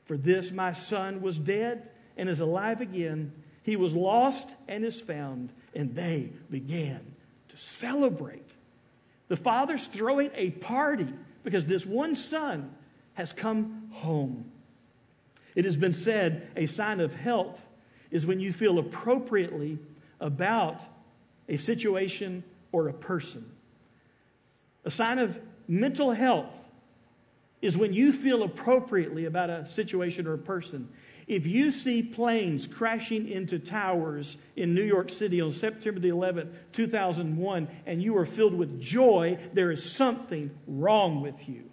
For 0.05 0.15
this 0.15 0.51
my 0.51 0.73
son 0.73 1.21
was 1.21 1.39
dead 1.39 1.89
and 2.17 2.29
is 2.29 2.39
alive 2.39 2.81
again. 2.81 3.31
He 3.63 3.77
was 3.77 3.93
lost 3.95 4.47
and 4.67 4.85
is 4.85 5.01
found. 5.01 5.51
And 5.73 5.95
they 5.95 6.29
began 6.51 6.99
to 7.49 7.57
celebrate. 7.57 8.47
The 9.27 9.37
Father's 9.37 9.85
throwing 9.87 10.31
a 10.35 10.51
party 10.51 11.07
because 11.43 11.65
this 11.65 11.85
one 11.85 12.15
son 12.15 12.73
has 13.13 13.33
come 13.33 13.89
home. 13.91 14.51
It 15.55 15.65
has 15.65 15.77
been 15.77 15.93
said 15.93 16.47
a 16.55 16.65
sign 16.65 16.99
of 16.99 17.13
health 17.13 17.61
is 18.11 18.25
when 18.25 18.39
you 18.39 18.53
feel 18.53 18.79
appropriately 18.79 19.79
about 20.19 20.83
a 21.47 21.57
situation 21.57 22.43
or 22.71 22.87
a 22.87 22.93
person. 22.93 23.49
A 24.85 24.91
sign 24.91 25.19
of 25.19 25.39
mental 25.67 26.11
health 26.11 26.51
is 27.61 27.77
when 27.77 27.93
you 27.93 28.11
feel 28.11 28.43
appropriately 28.43 29.25
about 29.25 29.49
a 29.49 29.65
situation 29.65 30.27
or 30.27 30.33
a 30.33 30.37
person. 30.37 30.89
If 31.27 31.45
you 31.45 31.71
see 31.71 32.03
planes 32.03 32.67
crashing 32.67 33.29
into 33.29 33.59
towers 33.59 34.37
in 34.55 34.75
New 34.75 34.83
York 34.83 35.09
City 35.09 35.39
on 35.41 35.51
September 35.51 35.99
the 35.99 36.09
11th, 36.09 36.53
2001, 36.73 37.67
and 37.85 38.01
you 38.03 38.17
are 38.17 38.25
filled 38.25 38.53
with 38.53 38.81
joy, 38.81 39.37
there 39.53 39.71
is 39.71 39.89
something 39.89 40.51
wrong 40.67 41.21
with 41.21 41.47
you. 41.47 41.63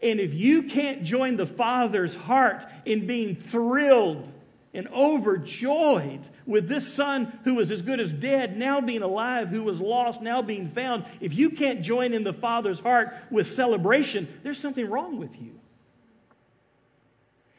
And 0.00 0.20
if 0.20 0.32
you 0.32 0.64
can't 0.64 1.02
join 1.02 1.36
the 1.36 1.46
Father's 1.46 2.14
heart 2.14 2.64
in 2.84 3.06
being 3.06 3.34
thrilled 3.34 4.30
and 4.72 4.86
overjoyed 4.88 6.20
with 6.46 6.68
this 6.68 6.92
son 6.92 7.36
who 7.42 7.56
was 7.56 7.72
as 7.72 7.82
good 7.82 7.98
as 7.98 8.12
dead, 8.12 8.56
now 8.56 8.80
being 8.80 9.02
alive, 9.02 9.48
who 9.48 9.64
was 9.64 9.80
lost, 9.80 10.22
now 10.22 10.40
being 10.40 10.70
found, 10.70 11.04
if 11.20 11.34
you 11.34 11.50
can't 11.50 11.82
join 11.82 12.14
in 12.14 12.22
the 12.22 12.32
Father's 12.32 12.78
heart 12.78 13.12
with 13.30 13.50
celebration, 13.50 14.28
there's 14.44 14.60
something 14.60 14.88
wrong 14.88 15.18
with 15.18 15.34
you. 15.40 15.58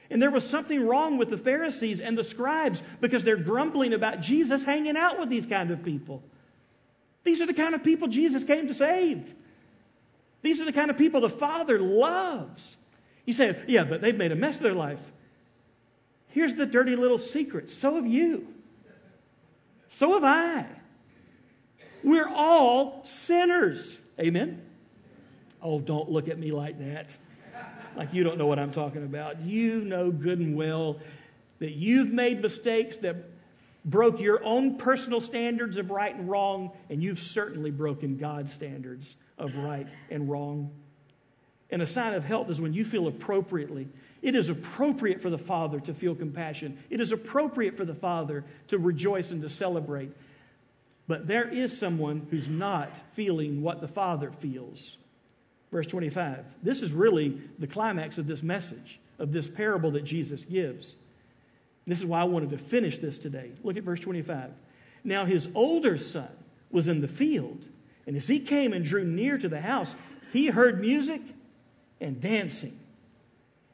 And 0.09 0.21
there 0.21 0.31
was 0.31 0.47
something 0.47 0.87
wrong 0.87 1.17
with 1.17 1.29
the 1.29 1.37
Pharisees 1.37 1.99
and 1.99 2.17
the 2.17 2.23
scribes 2.23 2.81
because 2.99 3.23
they're 3.23 3.37
grumbling 3.37 3.93
about 3.93 4.21
Jesus 4.21 4.63
hanging 4.63 4.97
out 4.97 5.19
with 5.19 5.29
these 5.29 5.45
kind 5.45 5.69
of 5.69 5.83
people. 5.83 6.23
These 7.23 7.41
are 7.41 7.45
the 7.45 7.53
kind 7.53 7.75
of 7.75 7.83
people 7.83 8.07
Jesus 8.07 8.43
came 8.43 8.67
to 8.67 8.73
save. 8.73 9.33
These 10.41 10.61
are 10.61 10.65
the 10.65 10.73
kind 10.73 10.89
of 10.89 10.97
people 10.97 11.21
the 11.21 11.29
Father 11.29 11.79
loves. 11.79 12.77
You 13.25 13.33
say, 13.33 13.61
yeah, 13.67 13.83
but 13.83 14.01
they've 14.01 14.15
made 14.15 14.31
a 14.31 14.35
mess 14.35 14.55
of 14.55 14.63
their 14.63 14.73
life. 14.73 14.99
Here's 16.29 16.53
the 16.53 16.65
dirty 16.65 16.95
little 16.95 17.17
secret 17.17 17.69
so 17.69 17.95
have 17.95 18.07
you. 18.07 18.47
So 19.89 20.13
have 20.13 20.23
I. 20.23 20.65
We're 22.03 22.29
all 22.29 23.03
sinners. 23.05 23.99
Amen? 24.19 24.61
Oh, 25.61 25.79
don't 25.79 26.09
look 26.09 26.29
at 26.29 26.39
me 26.39 26.51
like 26.51 26.79
that. 26.79 27.09
Like 27.95 28.13
you 28.13 28.23
don't 28.23 28.37
know 28.37 28.47
what 28.47 28.59
I'm 28.59 28.71
talking 28.71 29.03
about. 29.03 29.41
You 29.41 29.81
know 29.81 30.11
good 30.11 30.39
and 30.39 30.55
well 30.55 30.97
that 31.59 31.71
you've 31.71 32.11
made 32.11 32.41
mistakes 32.41 32.97
that 32.97 33.15
broke 33.85 34.19
your 34.19 34.43
own 34.43 34.77
personal 34.77 35.21
standards 35.21 35.77
of 35.77 35.89
right 35.89 36.15
and 36.15 36.29
wrong, 36.29 36.71
and 36.89 37.01
you've 37.01 37.19
certainly 37.19 37.71
broken 37.71 38.17
God's 38.17 38.53
standards 38.53 39.15
of 39.37 39.55
right 39.55 39.87
and 40.09 40.29
wrong. 40.29 40.71
And 41.71 41.81
a 41.81 41.87
sign 41.87 42.13
of 42.13 42.23
health 42.23 42.49
is 42.49 42.59
when 42.59 42.73
you 42.73 42.83
feel 42.83 43.07
appropriately 43.07 43.87
it 44.21 44.35
is 44.35 44.49
appropriate 44.49 45.21
for 45.21 45.29
the 45.29 45.37
Father 45.37 45.79
to 45.81 45.93
feel 45.93 46.13
compassion. 46.13 46.77
It 46.89 46.99
is 46.99 47.11
appropriate 47.11 47.77
for 47.77 47.85
the 47.85 47.93
Father 47.93 48.43
to 48.67 48.77
rejoice 48.77 49.31
and 49.31 49.41
to 49.43 49.49
celebrate. 49.49 50.11
But 51.07 51.27
there 51.27 51.47
is 51.47 51.77
someone 51.77 52.27
who's 52.29 52.47
not 52.47 52.91
feeling 53.13 53.61
what 53.61 53.81
the 53.81 53.87
Father 53.87 54.31
feels. 54.31 54.97
Verse 55.71 55.87
25. 55.87 56.45
This 56.63 56.81
is 56.81 56.91
really 56.91 57.39
the 57.59 57.67
climax 57.67 58.17
of 58.17 58.27
this 58.27 58.41
message, 58.41 58.99
of 59.19 59.31
this 59.31 59.47
parable 59.47 59.91
that 59.91 60.03
Jesus 60.03 60.45
gives. 60.45 60.95
This 61.85 61.99
is 61.99 62.05
why 62.05 62.21
I 62.21 62.25
wanted 62.25 62.51
to 62.51 62.57
finish 62.57 62.99
this 62.99 63.17
today. 63.17 63.51
Look 63.63 63.77
at 63.77 63.83
verse 63.83 63.99
25. 63.99 64.51
Now 65.03 65.25
his 65.25 65.47
older 65.55 65.97
son 65.97 66.29
was 66.71 66.87
in 66.87 67.01
the 67.01 67.07
field, 67.07 67.65
and 68.05 68.15
as 68.15 68.27
he 68.27 68.39
came 68.39 68.73
and 68.73 68.83
drew 68.85 69.03
near 69.03 69.37
to 69.37 69.49
the 69.49 69.61
house, 69.61 69.95
he 70.31 70.47
heard 70.47 70.81
music 70.81 71.21
and 72.01 72.19
dancing. 72.21 72.77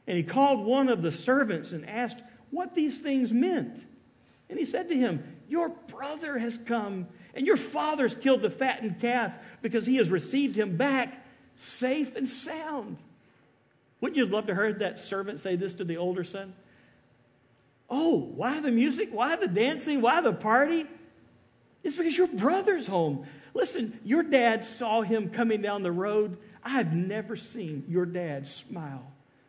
And 0.06 0.16
he 0.16 0.22
called 0.22 0.64
one 0.64 0.88
of 0.88 1.02
the 1.02 1.12
servants 1.12 1.72
and 1.72 1.88
asked 1.88 2.22
what 2.50 2.74
these 2.74 2.98
things 2.98 3.32
meant. 3.32 3.84
And 4.48 4.58
he 4.58 4.64
said 4.64 4.88
to 4.88 4.96
him, 4.96 5.36
Your 5.48 5.68
brother 5.68 6.38
has 6.38 6.56
come, 6.56 7.06
and 7.34 7.46
your 7.46 7.56
father's 7.56 8.14
killed 8.14 8.42
the 8.42 8.50
fattened 8.50 9.00
calf 9.00 9.36
because 9.62 9.84
he 9.84 9.96
has 9.96 10.10
received 10.10 10.56
him 10.56 10.76
back 10.76 11.25
safe 11.56 12.16
and 12.16 12.28
sound. 12.28 12.98
Wouldn't 14.00 14.16
you 14.16 14.26
love 14.26 14.46
to 14.46 14.54
heard 14.54 14.80
that 14.80 15.00
servant 15.00 15.40
say 15.40 15.56
this 15.56 15.74
to 15.74 15.84
the 15.84 15.96
older 15.96 16.24
son? 16.24 16.54
Oh, 17.88 18.18
why 18.18 18.60
the 18.60 18.70
music? 18.70 19.10
Why 19.12 19.36
the 19.36 19.48
dancing? 19.48 20.00
Why 20.00 20.20
the 20.20 20.32
party? 20.32 20.86
It's 21.82 21.96
because 21.96 22.16
your 22.16 22.26
brother's 22.26 22.86
home. 22.86 23.26
Listen, 23.54 23.98
your 24.04 24.22
dad 24.22 24.64
saw 24.64 25.02
him 25.02 25.30
coming 25.30 25.62
down 25.62 25.82
the 25.82 25.92
road. 25.92 26.36
I 26.62 26.70
have 26.70 26.92
never 26.92 27.36
seen 27.36 27.84
your 27.88 28.04
dad 28.04 28.48
smile 28.48 29.06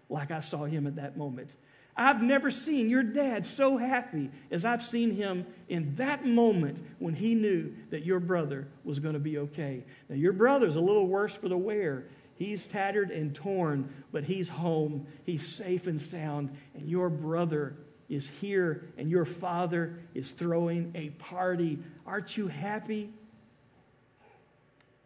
like 0.09 0.31
I 0.31 0.41
saw 0.41 0.65
him 0.65 0.87
at 0.87 0.95
that 0.97 1.17
moment. 1.17 1.49
I've 1.97 2.21
never 2.21 2.51
seen 2.51 2.89
your 2.89 3.01
dad 3.01 3.45
so 3.45 3.75
happy 3.75 4.29
as 4.51 4.65
I've 4.65 4.83
seen 4.83 5.11
him 5.11 5.47
in 5.67 5.95
that 5.95 6.25
moment 6.25 6.85
when 6.99 7.15
he 7.15 7.33
knew 7.33 7.73
that 7.89 8.05
your 8.05 8.19
brother 8.19 8.67
was 8.83 8.99
going 8.99 9.15
to 9.15 9.19
be 9.19 9.39
okay. 9.39 9.83
Now, 10.07 10.15
your 10.15 10.33
brother's 10.33 10.75
a 10.75 10.79
little 10.79 11.07
worse 11.07 11.35
for 11.35 11.49
the 11.49 11.57
wear. 11.57 12.05
He's 12.35 12.63
tattered 12.65 13.09
and 13.09 13.33
torn, 13.33 13.91
but 14.11 14.23
he's 14.23 14.47
home. 14.47 15.07
He's 15.25 15.47
safe 15.47 15.87
and 15.87 15.99
sound. 15.99 16.55
And 16.75 16.87
your 16.87 17.09
brother 17.09 17.75
is 18.09 18.27
here, 18.27 18.85
and 18.97 19.09
your 19.09 19.25
father 19.25 19.99
is 20.13 20.29
throwing 20.29 20.91
a 20.93 21.09
party. 21.09 21.79
Aren't 22.05 22.37
you 22.37 22.47
happy? 22.47 23.09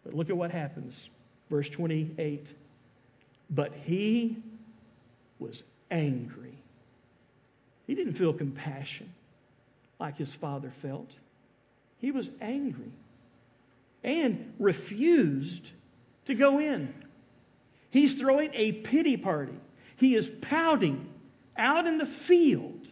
But 0.03 0.13
look 0.13 0.29
at 0.29 0.35
what 0.35 0.51
happens. 0.51 1.09
Verse 1.49 1.69
28 1.69 2.51
But 3.49 3.73
he 3.85 4.43
was 5.39 5.63
angry. 5.89 6.57
He 7.91 7.95
didn't 7.95 8.13
feel 8.13 8.31
compassion 8.31 9.13
like 9.99 10.17
his 10.17 10.33
father 10.33 10.71
felt. 10.81 11.11
He 11.97 12.09
was 12.09 12.29
angry 12.39 12.93
and 14.01 14.53
refused 14.59 15.71
to 16.23 16.33
go 16.33 16.59
in. 16.59 16.93
He's 17.89 18.13
throwing 18.13 18.51
a 18.53 18.71
pity 18.71 19.17
party. 19.17 19.59
He 19.97 20.15
is 20.15 20.29
pouting 20.39 21.09
out 21.57 21.85
in 21.85 21.97
the 21.97 22.05
field 22.05 22.87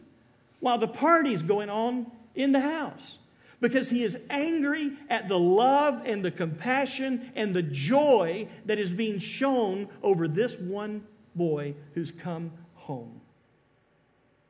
while 0.59 0.77
the 0.77 0.89
party's 0.89 1.43
going 1.43 1.69
on 1.69 2.11
in 2.35 2.51
the 2.51 2.59
house 2.59 3.19
because 3.61 3.89
he 3.89 4.03
is 4.03 4.17
angry 4.29 4.97
at 5.09 5.29
the 5.29 5.39
love 5.39 6.01
and 6.03 6.25
the 6.25 6.31
compassion 6.31 7.31
and 7.37 7.55
the 7.55 7.63
joy 7.63 8.49
that 8.65 8.77
is 8.77 8.91
being 8.91 9.19
shown 9.19 9.87
over 10.03 10.27
this 10.27 10.59
one 10.59 11.07
boy 11.35 11.73
who's 11.93 12.11
come 12.11 12.51
home. 12.73 13.21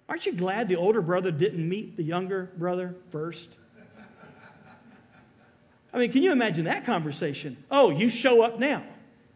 Aren't 0.09 0.25
you 0.25 0.33
glad 0.33 0.67
the 0.67 0.75
older 0.75 1.03
brother 1.03 1.31
didn't 1.31 1.69
meet 1.69 1.95
the 1.95 2.03
younger 2.03 2.49
brother 2.57 2.95
first? 3.11 3.49
I 5.93 5.99
mean, 5.99 6.11
can 6.11 6.23
you 6.23 6.31
imagine 6.31 6.65
that 6.65 6.85
conversation? 6.85 7.63
Oh, 7.69 7.91
you 7.91 8.09
show 8.09 8.41
up 8.41 8.59
now. 8.59 8.83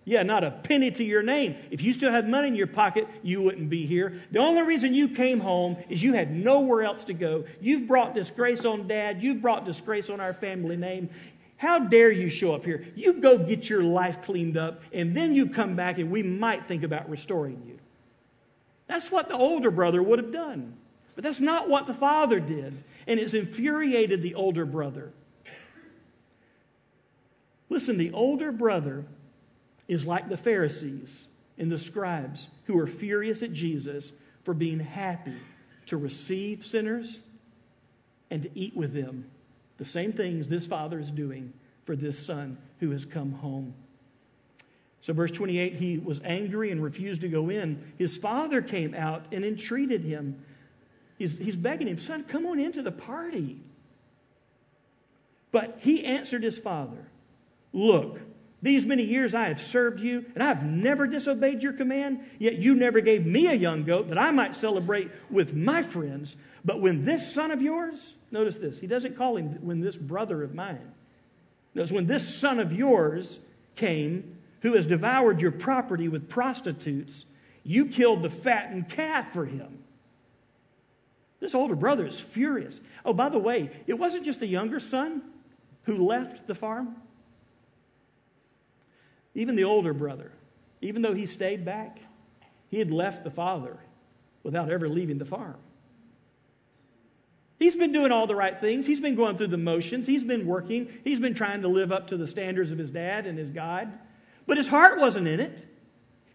Yeah, 0.06 0.24
not 0.24 0.44
a 0.44 0.52
penny 0.52 0.92
to 0.92 1.04
your 1.04 1.22
name. 1.22 1.56
If 1.72 1.82
you 1.82 1.94
still 1.94 2.12
had 2.12 2.28
money 2.28 2.50
in 2.50 2.56
your 2.56 2.68
pocket, 2.68 3.08
you 3.22 3.42
wouldn't 3.42 3.70
be 3.70 3.86
here. 3.86 4.22
The 4.32 4.40
only 4.40 4.64
reason 4.64 4.94
you 4.94 5.10
came 5.10 5.40
home 5.40 5.78
is 5.90 6.04
you 6.04 6.14
had 6.14 6.32
nowhere 6.32 6.84
else 6.84 7.06
to 7.06 7.14
go. 7.14 7.46
You've 7.62 7.88
brought 7.88 8.14
disgrace 8.14 8.66
on 8.66 8.88
dad. 8.88 9.24
You've 9.24 9.42
brought 9.42 9.66
disgrace 9.66 10.10
on 10.10 10.20
our 10.20 10.34
family 10.34 10.76
name. 10.76 11.10
How 11.56 11.80
dare 11.80 12.12
you 12.12 12.30
show 12.30 12.54
up 12.54 12.66
here? 12.66 12.86
You 12.96 13.14
go 13.14 13.38
get 13.38 13.70
your 13.70 13.84
life 13.84 14.22
cleaned 14.24 14.58
up, 14.58 14.82
and 14.92 15.16
then 15.16 15.34
you 15.34 15.48
come 15.50 15.76
back, 15.76 16.00
and 16.00 16.12
we 16.12 16.24
might 16.24 16.68
think 16.68 16.84
about 16.84 17.10
restoring 17.10 17.64
you. 17.66 17.73
That's 18.94 19.10
what 19.10 19.28
the 19.28 19.36
older 19.36 19.72
brother 19.72 20.04
would 20.04 20.20
have 20.20 20.32
done. 20.32 20.78
But 21.16 21.24
that's 21.24 21.40
not 21.40 21.68
what 21.68 21.88
the 21.88 21.96
father 21.96 22.40
did, 22.40 22.84
and 23.08 23.20
it's 23.20 23.34
infuriated 23.34 24.22
the 24.22 24.36
older 24.36 24.68
brother. 24.68 25.12
Listen, 27.70 27.98
the 27.98 28.12
older 28.12 28.52
brother 28.52 29.04
is 29.88 30.06
like 30.06 30.30
the 30.30 30.38
Pharisees 30.38 31.26
and 31.58 31.72
the 31.72 31.80
scribes 31.80 32.48
who 32.66 32.76
were 32.76 32.86
furious 32.86 33.42
at 33.42 33.52
Jesus 33.52 34.12
for 34.44 34.54
being 34.54 34.80
happy 34.80 35.40
to 35.88 35.98
receive 35.98 36.64
sinners 36.64 37.20
and 38.30 38.44
to 38.44 38.50
eat 38.54 38.78
with 38.78 38.94
them. 38.94 39.26
The 39.78 39.86
same 39.86 40.14
things 40.14 40.48
this 40.48 40.68
father 40.68 41.00
is 41.00 41.10
doing 41.10 41.52
for 41.86 41.96
this 41.96 42.24
son 42.24 42.60
who 42.80 42.92
has 42.92 43.06
come 43.06 43.32
home. 43.32 43.74
So, 45.04 45.12
verse 45.12 45.32
28 45.32 45.76
he 45.76 45.98
was 45.98 46.22
angry 46.24 46.72
and 46.72 46.82
refused 46.82 47.22
to 47.22 47.28
go 47.28 47.50
in. 47.50 47.94
His 47.98 48.16
father 48.16 48.62
came 48.62 48.96
out 48.96 49.26
and 49.34 49.44
entreated 49.44 50.02
him. 50.02 50.42
He's, 51.18 51.38
he's 51.38 51.58
begging 51.58 51.90
him, 51.90 52.00
Son, 52.00 52.24
come 52.24 52.46
on 52.46 52.58
into 52.58 52.82
the 52.82 52.92
party. 52.92 53.60
But 55.52 55.78
he 55.82 56.06
answered 56.06 56.42
his 56.42 56.58
father, 56.58 57.06
Look, 57.74 58.22
these 58.62 58.86
many 58.86 59.04
years 59.04 59.34
I 59.34 59.50
have 59.50 59.62
served 59.62 60.00
you, 60.00 60.26
and 60.36 60.42
I 60.42 60.48
have 60.48 60.64
never 60.64 61.06
disobeyed 61.06 61.62
your 61.62 61.74
command, 61.74 62.22
yet 62.40 62.56
you 62.56 62.74
never 62.74 63.02
gave 63.02 63.26
me 63.26 63.48
a 63.48 63.54
young 63.54 63.84
goat 63.84 64.08
that 64.08 64.18
I 64.18 64.32
might 64.32 64.56
celebrate 64.56 65.12
with 65.30 65.54
my 65.54 65.84
friends. 65.84 66.38
But 66.64 66.80
when 66.80 67.04
this 67.04 67.34
son 67.34 67.52
of 67.52 67.62
yours, 67.62 68.14
notice 68.32 68.56
this, 68.56 68.80
he 68.80 68.88
doesn't 68.88 69.18
call 69.18 69.36
him 69.36 69.58
when 69.66 69.82
this 69.82 69.98
brother 69.98 70.44
of 70.44 70.56
mine. 70.56 70.94
Notice 71.76 71.92
when 71.92 72.08
this 72.08 72.34
son 72.34 72.62
of 72.62 72.72
yours 72.72 73.38
came, 73.76 74.33
who 74.64 74.74
has 74.74 74.86
devoured 74.86 75.42
your 75.42 75.52
property 75.52 76.08
with 76.08 76.30
prostitutes, 76.30 77.26
you 77.64 77.86
killed 77.86 78.24
the 78.24 78.30
fattened 78.30 78.90
calf 78.90 79.32
for 79.34 79.46
him. 79.46 79.84
This 81.40 81.54
older 81.54 81.76
brother 81.76 82.06
is 82.06 82.20
furious. 82.20 82.80
Oh, 83.06 83.14
by 83.14 83.28
the 83.28 83.38
way, 83.38 83.70
it 83.88 83.96
wasn't 83.96 84.24
just 84.24 84.40
the 84.40 84.48
younger 84.48 84.80
son 84.80 85.22
who 85.84 85.98
left 85.98 86.48
the 86.48 86.56
farm. 86.56 86.96
Even 89.36 89.58
the 89.58 89.66
older 89.66 89.94
brother, 89.94 90.32
even 90.82 91.02
though 91.02 91.14
he 91.14 91.26
stayed 91.26 91.66
back, 91.66 92.00
he 92.70 92.80
had 92.80 92.90
left 92.90 93.26
the 93.26 93.32
father 93.32 93.78
without 94.44 94.72
ever 94.72 94.88
leaving 94.88 95.18
the 95.18 95.26
farm. 95.26 95.58
He's 97.60 97.76
been 97.76 97.92
doing 97.92 98.14
all 98.14 98.28
the 98.28 98.36
right 98.36 98.60
things. 98.60 98.88
He's 98.88 99.02
been 99.02 99.16
going 99.16 99.38
through 99.38 99.48
the 99.48 99.58
motions. 99.58 100.08
He's 100.08 100.24
been 100.24 100.46
working. 100.46 100.88
He's 101.04 101.20
been 101.20 101.34
trying 101.34 101.64
to 101.64 101.68
live 101.68 101.92
up 101.92 102.08
to 102.08 102.18
the 102.18 102.28
standards 102.28 102.72
of 102.72 102.78
his 102.78 102.90
dad 102.90 103.26
and 103.26 103.38
his 103.38 103.50
God. 103.50 103.92
But 104.46 104.58
his 104.58 104.68
heart 104.68 105.00
wasn't 105.00 105.28
in 105.28 105.40
it. 105.40 105.66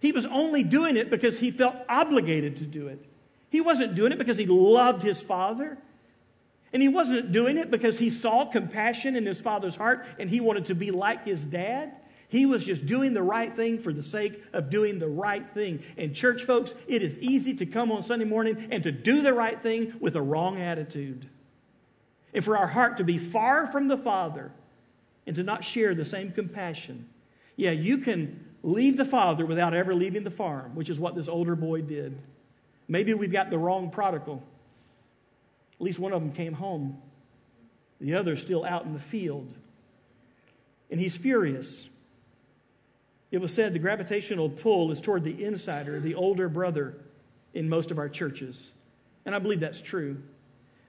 He 0.01 0.13
was 0.13 0.27
only 0.27 0.63
doing 0.63 0.97
it 0.97 1.11
because 1.11 1.39
he 1.39 1.51
felt 1.51 1.77
obligated 1.89 2.59
to 2.59 2.65
do 2.65 2.89
it. 2.89 3.05
He 3.51 3.61
wasn't 3.61 3.95
doing 3.95 4.13
it 4.13 4.19
because 4.19 4.37
he 4.37 4.47
loved 4.47 5.03
his 5.03 5.21
father. 5.21 5.79
And 6.73 6.83
he 6.83 6.89
wasn't 6.89 7.33
doing 7.33 7.57
it 7.57 7.71
because 7.71 7.99
he 7.99 8.11
saw 8.11 8.45
compassion 8.45 9.17
in 9.17 9.25
his 9.25 9.41
father's 9.41 9.75
heart 9.75 10.07
and 10.19 10.29
he 10.29 10.41
wanted 10.41 10.67
to 10.67 10.75
be 10.75 10.91
like 10.91 11.25
his 11.25 11.43
dad. 11.43 11.93
He 12.29 12.45
was 12.45 12.63
just 12.63 12.85
doing 12.85 13.15
the 13.15 13.23
right 13.23 13.55
thing 13.57 13.79
for 13.79 13.91
the 13.91 14.03
sake 14.03 14.43
of 14.53 14.69
doing 14.69 14.99
the 14.99 15.09
right 15.09 15.49
thing. 15.55 15.83
And, 15.97 16.15
church 16.15 16.45
folks, 16.45 16.75
it 16.87 17.03
is 17.03 17.19
easy 17.21 17.55
to 17.55 17.67
come 17.67 17.91
on 17.91 18.03
Sunday 18.03 18.27
morning 18.27 18.69
and 18.71 18.83
to 18.83 18.93
do 18.93 19.23
the 19.23 19.33
right 19.33 19.61
thing 19.63 19.95
with 19.99 20.15
a 20.15 20.21
wrong 20.21 20.61
attitude. 20.61 21.27
And 22.35 22.45
for 22.45 22.59
our 22.59 22.67
heart 22.67 22.99
to 22.99 23.05
be 23.05 23.17
far 23.17 23.67
from 23.67 23.89
the 23.89 23.97
Father 23.97 24.53
and 25.27 25.35
to 25.37 25.43
not 25.43 25.65
share 25.65 25.95
the 25.95 26.05
same 26.05 26.31
compassion. 26.31 27.09
Yeah, 27.59 27.73
you 27.73 27.99
can 27.99 28.45
leave 28.63 28.97
the 28.97 29.05
Father 29.05 29.45
without 29.45 29.75
ever 29.75 29.93
leaving 29.93 30.23
the 30.23 30.31
farm, 30.31 30.77
which 30.77 30.89
is 30.89 31.01
what 31.01 31.17
this 31.17 31.29
older 31.29 31.57
boy 31.57 31.83
did. 31.83 32.17
Maybe 32.87 33.13
we've 33.15 33.33
got 33.33 33.51
the 33.51 33.59
wrong 33.59 33.91
prodigal. 33.91 34.45
At 35.75 35.83
least 35.83 35.99
one 35.99 36.13
of 36.13 36.23
them 36.23 36.31
came 36.33 36.53
home, 36.53 37.03
the 38.01 38.15
other's 38.15 38.41
still 38.41 38.65
out 38.65 38.85
in 38.85 38.95
the 38.95 39.01
field. 39.01 39.53
And 40.89 41.01
he's 41.01 41.17
furious. 41.17 41.89
It 43.33 43.39
was 43.39 43.53
said 43.53 43.73
the 43.73 43.81
gravitational 43.81 44.49
pull 44.49 44.93
is 44.93 45.01
toward 45.01 45.25
the 45.25 45.45
insider, 45.45 45.99
the 45.99 46.15
older 46.15 46.49
brother, 46.49 46.95
in 47.55 47.69
most 47.69 47.91
of 47.91 47.99
our 47.99 48.09
churches. 48.09 48.71
And 49.27 49.35
I 49.35 49.41
believe 49.41 49.61
that's 49.61 49.81
true. 49.81 50.23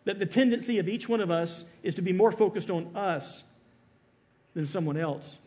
That 0.06 0.20
the 0.20 0.28
tendency 0.28 0.78
of 0.78 0.88
each 0.88 1.10
one 1.10 1.20
of 1.20 1.32
us 1.32 1.66
is 1.82 1.96
to 1.96 2.04
be 2.04 2.14
more 2.14 2.32
focused 2.32 2.70
on 2.70 2.96
us 2.96 3.44
than 4.54 4.68
someone 4.68 4.98
else. 4.98 5.40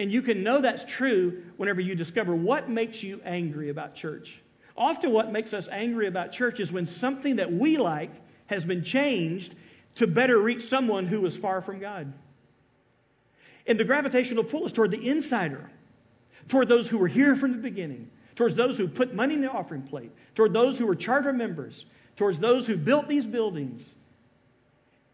And 0.00 0.10
you 0.10 0.22
can 0.22 0.42
know 0.42 0.60
that's 0.60 0.82
true 0.84 1.42
whenever 1.58 1.80
you 1.80 1.94
discover 1.94 2.34
what 2.34 2.68
makes 2.68 3.02
you 3.02 3.20
angry 3.24 3.68
about 3.68 3.94
church. 3.94 4.40
Often, 4.76 5.12
what 5.12 5.30
makes 5.30 5.52
us 5.52 5.68
angry 5.70 6.06
about 6.06 6.32
church 6.32 6.58
is 6.58 6.72
when 6.72 6.86
something 6.86 7.36
that 7.36 7.52
we 7.52 7.76
like 7.76 8.10
has 8.46 8.64
been 8.64 8.82
changed 8.82 9.54
to 9.96 10.06
better 10.06 10.38
reach 10.38 10.62
someone 10.62 11.06
who 11.06 11.24
is 11.26 11.36
far 11.36 11.60
from 11.60 11.80
God. 11.80 12.12
And 13.66 13.78
the 13.78 13.84
gravitational 13.84 14.42
pull 14.42 14.64
is 14.66 14.72
toward 14.72 14.90
the 14.90 15.06
insider 15.06 15.70
toward 16.48 16.68
those 16.68 16.88
who 16.88 16.98
were 16.98 17.08
here 17.08 17.36
from 17.36 17.52
the 17.52 17.58
beginning, 17.58 18.10
towards 18.34 18.54
those 18.54 18.76
who 18.76 18.88
put 18.88 19.14
money 19.14 19.34
in 19.34 19.40
the 19.40 19.50
offering 19.50 19.82
plate, 19.82 20.10
toward 20.34 20.52
those 20.52 20.78
who 20.78 20.86
were 20.86 20.96
charter 20.96 21.32
members, 21.32 21.84
towards 22.16 22.38
those 22.38 22.66
who 22.66 22.76
built 22.76 23.06
these 23.06 23.26
buildings. 23.26 23.94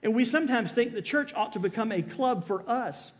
And 0.02 0.14
we 0.14 0.24
sometimes 0.24 0.72
think 0.72 0.94
the 0.94 1.02
church 1.02 1.34
ought 1.34 1.52
to 1.52 1.58
become 1.58 1.92
a 1.92 2.02
club 2.02 2.46
for 2.46 2.68
us 2.68 3.12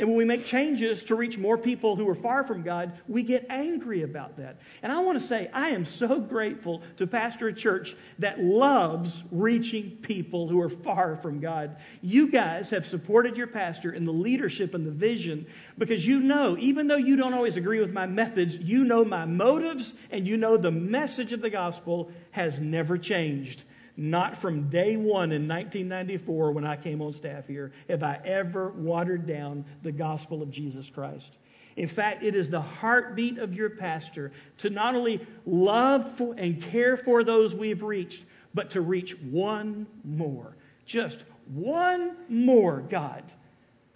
and 0.00 0.08
when 0.08 0.16
we 0.16 0.24
make 0.24 0.46
changes 0.46 1.04
to 1.04 1.14
reach 1.14 1.36
more 1.36 1.58
people 1.58 1.94
who 1.94 2.08
are 2.08 2.14
far 2.14 2.42
from 2.42 2.62
God, 2.62 2.92
we 3.06 3.22
get 3.22 3.44
angry 3.50 4.02
about 4.02 4.38
that. 4.38 4.58
And 4.82 4.90
I 4.90 5.00
want 5.00 5.20
to 5.20 5.26
say, 5.26 5.50
I 5.52 5.68
am 5.68 5.84
so 5.84 6.18
grateful 6.18 6.80
to 6.96 7.06
pastor 7.06 7.48
a 7.48 7.52
church 7.52 7.94
that 8.18 8.42
loves 8.42 9.22
reaching 9.30 9.90
people 10.00 10.48
who 10.48 10.58
are 10.62 10.70
far 10.70 11.16
from 11.16 11.38
God. 11.38 11.76
You 12.00 12.30
guys 12.30 12.70
have 12.70 12.86
supported 12.86 13.36
your 13.36 13.46
pastor 13.46 13.92
in 13.92 14.06
the 14.06 14.12
leadership 14.12 14.72
and 14.72 14.86
the 14.86 14.90
vision 14.90 15.44
because 15.76 16.06
you 16.06 16.20
know, 16.20 16.56
even 16.58 16.86
though 16.86 16.96
you 16.96 17.16
don't 17.16 17.34
always 17.34 17.58
agree 17.58 17.80
with 17.80 17.92
my 17.92 18.06
methods, 18.06 18.56
you 18.56 18.84
know 18.84 19.04
my 19.04 19.26
motives 19.26 19.92
and 20.10 20.26
you 20.26 20.38
know 20.38 20.56
the 20.56 20.70
message 20.70 21.34
of 21.34 21.42
the 21.42 21.50
gospel 21.50 22.10
has 22.30 22.58
never 22.58 22.96
changed. 22.96 23.64
Not 24.02 24.38
from 24.38 24.70
day 24.70 24.96
one 24.96 25.30
in 25.30 25.46
1994 25.46 26.52
when 26.52 26.64
I 26.64 26.76
came 26.76 27.02
on 27.02 27.12
staff 27.12 27.46
here 27.46 27.70
have 27.86 28.02
I 28.02 28.18
ever 28.24 28.70
watered 28.70 29.26
down 29.26 29.66
the 29.82 29.92
gospel 29.92 30.40
of 30.40 30.50
Jesus 30.50 30.88
Christ. 30.88 31.36
In 31.76 31.86
fact, 31.86 32.22
it 32.22 32.34
is 32.34 32.48
the 32.48 32.62
heartbeat 32.62 33.36
of 33.36 33.52
your 33.52 33.68
pastor 33.68 34.32
to 34.56 34.70
not 34.70 34.94
only 34.94 35.20
love 35.44 36.18
and 36.38 36.62
care 36.62 36.96
for 36.96 37.22
those 37.22 37.54
we've 37.54 37.82
reached, 37.82 38.24
but 38.54 38.70
to 38.70 38.80
reach 38.80 39.18
one 39.20 39.86
more. 40.02 40.56
Just 40.86 41.22
one 41.52 42.16
more, 42.26 42.80
God, 42.80 43.22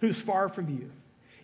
who's 0.01 0.21
far 0.21 0.49
from 0.49 0.69
you. 0.69 0.91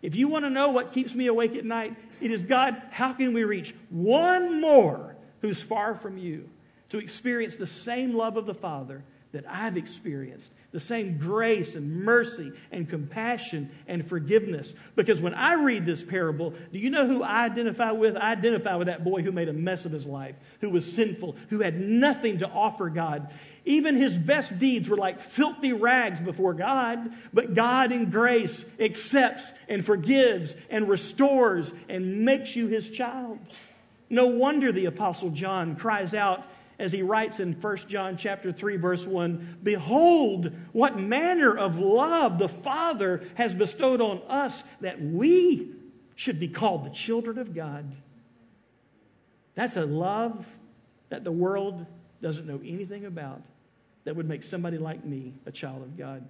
If 0.03 0.15
you 0.15 0.27
want 0.27 0.45
to 0.45 0.51
know 0.51 0.69
what 0.69 0.93
keeps 0.93 1.15
me 1.15 1.25
awake 1.25 1.55
at 1.55 1.65
night, 1.65 1.95
it 2.21 2.29
is 2.29 2.43
God, 2.43 2.79
how 2.91 3.13
can 3.13 3.33
we 3.33 3.43
reach 3.43 3.73
one 3.89 4.61
more 4.61 5.15
who's 5.41 5.63
far 5.63 5.95
from 5.95 6.19
you 6.19 6.47
to 6.91 6.99
experience 6.99 7.57
the 7.57 7.67
same 7.67 8.13
love 8.13 8.37
of 8.37 8.45
the 8.45 8.53
Father 8.53 9.03
that 9.33 9.45
I've 9.49 9.77
experienced 9.77 10.51
the 10.71 10.79
same 10.79 11.17
grace 11.17 11.75
and 11.75 12.03
mercy 12.03 12.51
and 12.71 12.89
compassion 12.89 13.69
and 13.87 14.07
forgiveness. 14.07 14.73
Because 14.95 15.19
when 15.19 15.33
I 15.33 15.53
read 15.53 15.85
this 15.85 16.01
parable, 16.01 16.53
do 16.71 16.79
you 16.79 16.89
know 16.89 17.05
who 17.05 17.23
I 17.23 17.45
identify 17.45 17.91
with? 17.91 18.15
I 18.15 18.31
identify 18.31 18.75
with 18.75 18.87
that 18.87 19.03
boy 19.03 19.21
who 19.21 19.31
made 19.31 19.49
a 19.49 19.53
mess 19.53 19.85
of 19.85 19.91
his 19.91 20.05
life, 20.05 20.35
who 20.61 20.69
was 20.69 20.91
sinful, 20.91 21.35
who 21.49 21.59
had 21.59 21.79
nothing 21.79 22.37
to 22.37 22.49
offer 22.49 22.89
God. 22.89 23.33
Even 23.65 23.95
his 23.95 24.17
best 24.17 24.57
deeds 24.59 24.87
were 24.87 24.97
like 24.97 25.19
filthy 25.19 25.73
rags 25.73 26.19
before 26.19 26.53
God, 26.53 27.13
but 27.33 27.53
God 27.53 27.91
in 27.91 28.09
grace 28.09 28.63
accepts 28.79 29.51
and 29.67 29.85
forgives 29.85 30.55
and 30.69 30.87
restores 30.87 31.73
and 31.89 32.23
makes 32.23 32.55
you 32.55 32.67
his 32.67 32.89
child. 32.89 33.39
No 34.09 34.27
wonder 34.27 34.71
the 34.71 34.85
apostle 34.85 35.29
John 35.31 35.75
cries 35.75 36.13
out 36.13 36.45
as 36.81 36.91
he 36.91 37.03
writes 37.03 37.39
in 37.39 37.53
1 37.53 37.77
John 37.87 38.17
chapter 38.17 38.51
3 38.51 38.77
verse 38.77 39.05
1, 39.05 39.59
behold 39.61 40.51
what 40.71 40.97
manner 40.97 41.55
of 41.55 41.79
love 41.79 42.39
the 42.39 42.49
Father 42.49 43.23
has 43.35 43.53
bestowed 43.53 44.01
on 44.01 44.19
us 44.27 44.63
that 44.81 44.99
we 44.99 45.69
should 46.15 46.39
be 46.39 46.47
called 46.47 46.83
the 46.83 46.89
children 46.89 47.37
of 47.37 47.53
God. 47.53 47.85
That's 49.53 49.77
a 49.77 49.85
love 49.85 50.43
that 51.09 51.23
the 51.23 51.31
world 51.31 51.85
doesn't 52.19 52.47
know 52.47 52.59
anything 52.65 53.05
about 53.05 53.43
that 54.03 54.15
would 54.15 54.27
make 54.27 54.41
somebody 54.41 54.79
like 54.79 55.05
me 55.05 55.35
a 55.45 55.51
child 55.51 55.83
of 55.83 55.95
God. 55.95 56.27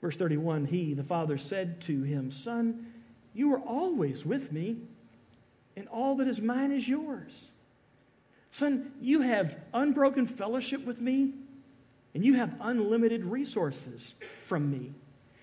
Verse 0.00 0.16
31 0.16 0.64
He, 0.64 0.94
the 0.94 1.04
Father, 1.04 1.38
said 1.38 1.80
to 1.82 2.02
him, 2.02 2.32
Son, 2.32 2.92
you 3.32 3.54
are 3.54 3.60
always 3.60 4.26
with 4.26 4.50
me 4.50 4.78
and 5.76 5.88
all 5.88 6.16
that 6.16 6.28
is 6.28 6.40
mine 6.40 6.72
is 6.72 6.86
yours. 6.86 7.48
Son, 8.52 8.92
you 9.00 9.20
have 9.20 9.56
unbroken 9.72 10.26
fellowship 10.26 10.84
with 10.84 11.00
me, 11.00 11.32
and 12.14 12.24
you 12.24 12.34
have 12.34 12.54
unlimited 12.60 13.24
resources 13.24 14.14
from 14.46 14.70
me. 14.70 14.92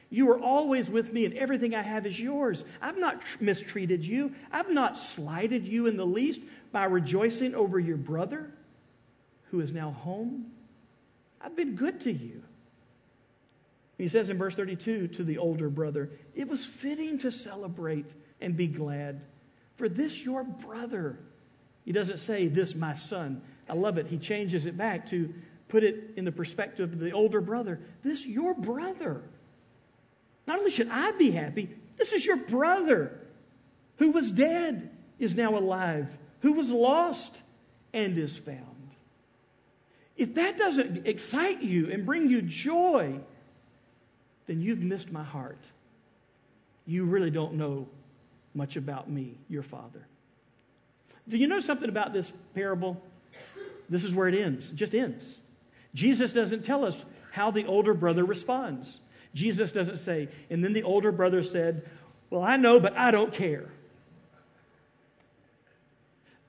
You 0.09 0.29
are 0.31 0.39
always 0.39 0.89
with 0.89 1.11
me, 1.11 1.25
and 1.25 1.33
everything 1.35 1.75
I 1.75 1.81
have 1.81 2.05
is 2.05 2.19
yours. 2.19 2.63
I've 2.81 2.97
not 2.97 3.21
mistreated 3.39 4.05
you. 4.05 4.33
I've 4.51 4.69
not 4.69 4.99
slighted 4.99 5.65
you 5.65 5.87
in 5.87 5.97
the 5.97 6.05
least 6.05 6.41
by 6.71 6.85
rejoicing 6.85 7.55
over 7.55 7.79
your 7.79 7.97
brother 7.97 8.51
who 9.51 9.59
is 9.59 9.71
now 9.71 9.91
home. 9.91 10.47
I've 11.41 11.55
been 11.55 11.75
good 11.75 12.01
to 12.01 12.11
you. 12.11 12.41
He 13.97 14.07
says 14.07 14.29
in 14.29 14.37
verse 14.37 14.55
32 14.55 15.09
to 15.09 15.23
the 15.23 15.37
older 15.37 15.69
brother, 15.69 16.09
It 16.33 16.47
was 16.47 16.65
fitting 16.65 17.19
to 17.19 17.31
celebrate 17.31 18.13
and 18.39 18.55
be 18.57 18.67
glad 18.67 19.21
for 19.81 19.89
this 19.89 20.23
your 20.23 20.43
brother. 20.43 21.17
He 21.85 21.91
doesn't 21.91 22.19
say, 22.19 22.45
This 22.45 22.75
my 22.75 22.95
son. 22.95 23.41
I 23.67 23.73
love 23.73 23.97
it. 23.97 24.05
He 24.05 24.19
changes 24.19 24.67
it 24.67 24.77
back 24.77 25.07
to 25.07 25.33
put 25.69 25.83
it 25.83 26.11
in 26.15 26.23
the 26.23 26.31
perspective 26.31 26.93
of 26.93 26.99
the 26.99 27.11
older 27.13 27.41
brother. 27.41 27.79
This 28.03 28.23
your 28.23 28.53
brother. 28.53 29.23
Not 30.45 30.59
only 30.59 30.69
should 30.69 30.89
I 30.89 31.13
be 31.13 31.31
happy, 31.31 31.71
this 31.97 32.11
is 32.11 32.23
your 32.23 32.35
brother 32.35 33.19
who 33.97 34.11
was 34.11 34.29
dead 34.29 34.91
is 35.17 35.33
now 35.33 35.57
alive, 35.57 36.15
who 36.41 36.53
was 36.53 36.69
lost 36.69 37.41
and 37.91 38.15
is 38.19 38.37
found. 38.37 38.59
If 40.15 40.35
that 40.35 40.59
doesn't 40.59 41.07
excite 41.07 41.63
you 41.63 41.89
and 41.89 42.05
bring 42.05 42.29
you 42.29 42.43
joy, 42.43 43.19
then 44.45 44.61
you've 44.61 44.83
missed 44.83 45.11
my 45.11 45.23
heart. 45.23 45.65
You 46.85 47.05
really 47.05 47.31
don't 47.31 47.55
know 47.55 47.87
much 48.53 48.75
about 48.75 49.09
me, 49.09 49.37
your 49.49 49.63
father. 49.63 50.05
Do 51.27 51.37
you 51.37 51.47
know 51.47 51.59
something 51.59 51.89
about 51.89 52.13
this 52.13 52.31
parable? 52.53 53.01
This 53.89 54.03
is 54.03 54.13
where 54.13 54.27
it 54.27 54.35
ends. 54.35 54.69
It 54.69 54.75
just 54.75 54.95
ends. 54.95 55.37
Jesus 55.93 56.33
doesn't 56.33 56.63
tell 56.63 56.85
us 56.85 57.03
how 57.31 57.51
the 57.51 57.65
older 57.65 57.93
brother 57.93 58.25
responds. 58.25 58.99
Jesus 59.33 59.71
doesn't 59.71 59.97
say, 59.97 60.29
and 60.49 60.63
then 60.63 60.73
the 60.73 60.83
older 60.83 61.11
brother 61.11 61.43
said, 61.43 61.89
Well, 62.29 62.43
I 62.43 62.57
know, 62.57 62.79
but 62.79 62.97
I 62.97 63.11
don't 63.11 63.33
care. 63.33 63.69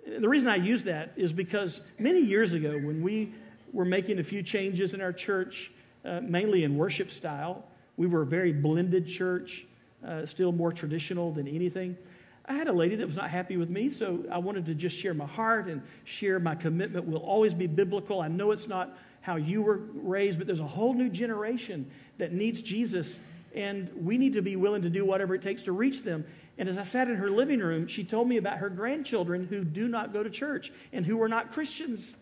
The 0.04 0.28
reason 0.28 0.48
I 0.48 0.56
use 0.56 0.82
that 0.84 1.12
is 1.16 1.32
because 1.32 1.80
many 1.98 2.20
years 2.20 2.52
ago, 2.52 2.72
when 2.72 3.02
we 3.02 3.32
were 3.72 3.84
making 3.84 4.18
a 4.18 4.24
few 4.24 4.42
changes 4.42 4.94
in 4.94 5.00
our 5.00 5.12
church, 5.12 5.70
uh, 6.04 6.20
mainly 6.20 6.64
in 6.64 6.76
worship 6.76 7.10
style, 7.10 7.64
we 7.96 8.06
were 8.06 8.22
a 8.22 8.26
very 8.26 8.52
blended 8.52 9.06
church 9.06 9.64
uh, 10.06 10.26
still 10.26 10.52
more 10.52 10.72
traditional 10.72 11.32
than 11.32 11.46
anything. 11.48 11.96
I 12.44 12.54
had 12.54 12.68
a 12.68 12.72
lady 12.72 12.96
that 12.96 13.06
was 13.06 13.16
not 13.16 13.30
happy 13.30 13.56
with 13.56 13.70
me, 13.70 13.90
so 13.90 14.24
I 14.30 14.38
wanted 14.38 14.66
to 14.66 14.74
just 14.74 14.96
share 14.96 15.14
my 15.14 15.26
heart 15.26 15.68
and 15.68 15.82
share 16.04 16.40
my 16.40 16.54
commitment 16.54 17.06
will 17.06 17.18
always 17.18 17.54
be 17.54 17.68
biblical. 17.68 18.20
I 18.20 18.28
know 18.28 18.50
it's 18.50 18.66
not 18.66 18.96
how 19.20 19.36
you 19.36 19.62
were 19.62 19.78
raised, 19.94 20.38
but 20.38 20.46
there's 20.46 20.60
a 20.60 20.66
whole 20.66 20.92
new 20.92 21.08
generation 21.08 21.88
that 22.18 22.32
needs 22.32 22.60
Jesus, 22.60 23.18
and 23.54 23.90
we 23.94 24.18
need 24.18 24.32
to 24.32 24.42
be 24.42 24.56
willing 24.56 24.82
to 24.82 24.90
do 24.90 25.04
whatever 25.04 25.36
it 25.36 25.42
takes 25.42 25.62
to 25.64 25.72
reach 25.72 26.02
them. 26.02 26.24
And 26.58 26.68
as 26.68 26.76
I 26.76 26.84
sat 26.84 27.08
in 27.08 27.16
her 27.16 27.30
living 27.30 27.60
room, 27.60 27.86
she 27.86 28.02
told 28.02 28.28
me 28.28 28.36
about 28.36 28.58
her 28.58 28.68
grandchildren 28.68 29.46
who 29.46 29.64
do 29.64 29.86
not 29.86 30.12
go 30.12 30.22
to 30.22 30.30
church 30.30 30.72
and 30.92 31.06
who 31.06 31.22
are 31.22 31.28
not 31.28 31.52
Christians. 31.52 32.12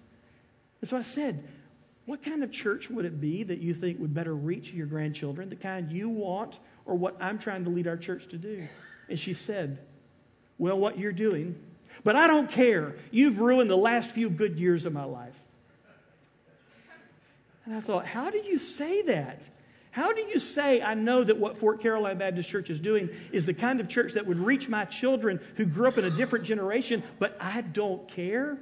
And 0.83 0.91
so 0.91 0.99
I 0.99 1.03
said, 1.03 1.43
What 2.11 2.25
kind 2.25 2.43
of 2.43 2.51
church 2.51 2.91
would 2.91 3.05
it 3.05 3.21
be 3.21 3.45
that 3.45 3.61
you 3.61 3.73
think 3.73 4.01
would 4.01 4.13
better 4.13 4.35
reach 4.35 4.73
your 4.73 4.87
grandchildren, 4.87 5.49
the 5.49 5.55
kind 5.55 5.93
you 5.93 6.09
want 6.09 6.59
or 6.85 6.97
what 6.97 7.17
I'm 7.23 7.39
trying 7.39 7.63
to 7.63 7.71
lead 7.71 7.87
our 7.87 7.97
church 7.97 8.27
to 8.31 8.37
do? 8.37 8.67
And 9.09 9.17
she 9.17 9.33
said, 9.33 9.79
Well, 10.59 10.77
what 10.77 10.99
you're 10.99 11.13
doing, 11.13 11.55
but 12.03 12.17
I 12.17 12.27
don't 12.27 12.51
care. 12.51 12.97
You've 13.13 13.39
ruined 13.39 13.71
the 13.71 13.77
last 13.77 14.11
few 14.11 14.29
good 14.29 14.59
years 14.59 14.87
of 14.87 14.93
my 14.93 15.05
life. 15.05 15.37
And 17.65 17.77
I 17.77 17.81
thought, 17.81 18.07
How 18.07 18.29
do 18.29 18.39
you 18.39 18.59
say 18.59 19.03
that? 19.03 19.45
How 19.93 20.13
do 20.13 20.23
you 20.23 20.41
say, 20.41 20.83
I 20.83 20.95
know 20.95 21.23
that 21.23 21.39
what 21.39 21.59
Fort 21.59 21.81
Caroline 21.81 22.19
Baptist 22.19 22.49
Church 22.49 22.71
is 22.71 22.81
doing 22.81 23.09
is 23.31 23.47
the 23.47 23.55
kind 23.55 23.79
of 23.79 23.89
church 23.89 24.15
that 24.15 24.27
would 24.27 24.41
reach 24.41 24.69
my 24.69 24.85
children 24.85 25.39
who 25.55 25.65
grew 25.65 25.87
up 25.87 25.97
in 25.97 26.05
a 26.05 26.11
different 26.11 26.45
generation, 26.45 27.05
but 27.21 27.37
I 27.41 27.61
don't 27.61 28.09
care? 28.09 28.59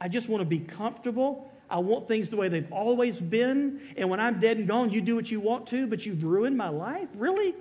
I 0.00 0.08
just 0.08 0.28
want 0.28 0.40
to 0.40 0.44
be 0.44 0.58
comfortable. 0.58 1.48
I 1.70 1.78
want 1.80 2.08
things 2.08 2.28
the 2.28 2.36
way 2.36 2.48
they've 2.48 2.70
always 2.72 3.20
been. 3.20 3.80
And 3.96 4.08
when 4.08 4.20
I'm 4.20 4.40
dead 4.40 4.56
and 4.56 4.66
gone, 4.66 4.90
you 4.90 5.00
do 5.00 5.14
what 5.14 5.30
you 5.30 5.40
want 5.40 5.66
to, 5.68 5.86
but 5.86 6.06
you've 6.06 6.24
ruined 6.24 6.56
my 6.56 6.68
life? 6.68 7.08
Really? 7.14 7.54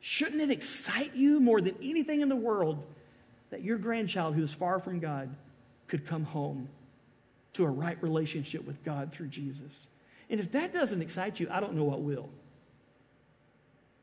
Shouldn't 0.00 0.40
it 0.40 0.50
excite 0.50 1.14
you 1.14 1.40
more 1.40 1.60
than 1.60 1.76
anything 1.82 2.20
in 2.20 2.28
the 2.28 2.36
world 2.36 2.82
that 3.50 3.62
your 3.62 3.78
grandchild 3.78 4.34
who 4.34 4.42
is 4.42 4.52
far 4.52 4.78
from 4.78 4.98
God 5.00 5.34
could 5.88 6.06
come 6.06 6.24
home 6.24 6.68
to 7.54 7.64
a 7.64 7.70
right 7.70 8.00
relationship 8.02 8.66
with 8.66 8.84
God 8.84 9.12
through 9.12 9.28
Jesus? 9.28 9.86
And 10.28 10.40
if 10.40 10.52
that 10.52 10.72
doesn't 10.72 11.02
excite 11.02 11.38
you, 11.38 11.48
I 11.50 11.60
don't 11.60 11.74
know 11.74 11.84
what 11.84 12.02
will. 12.02 12.28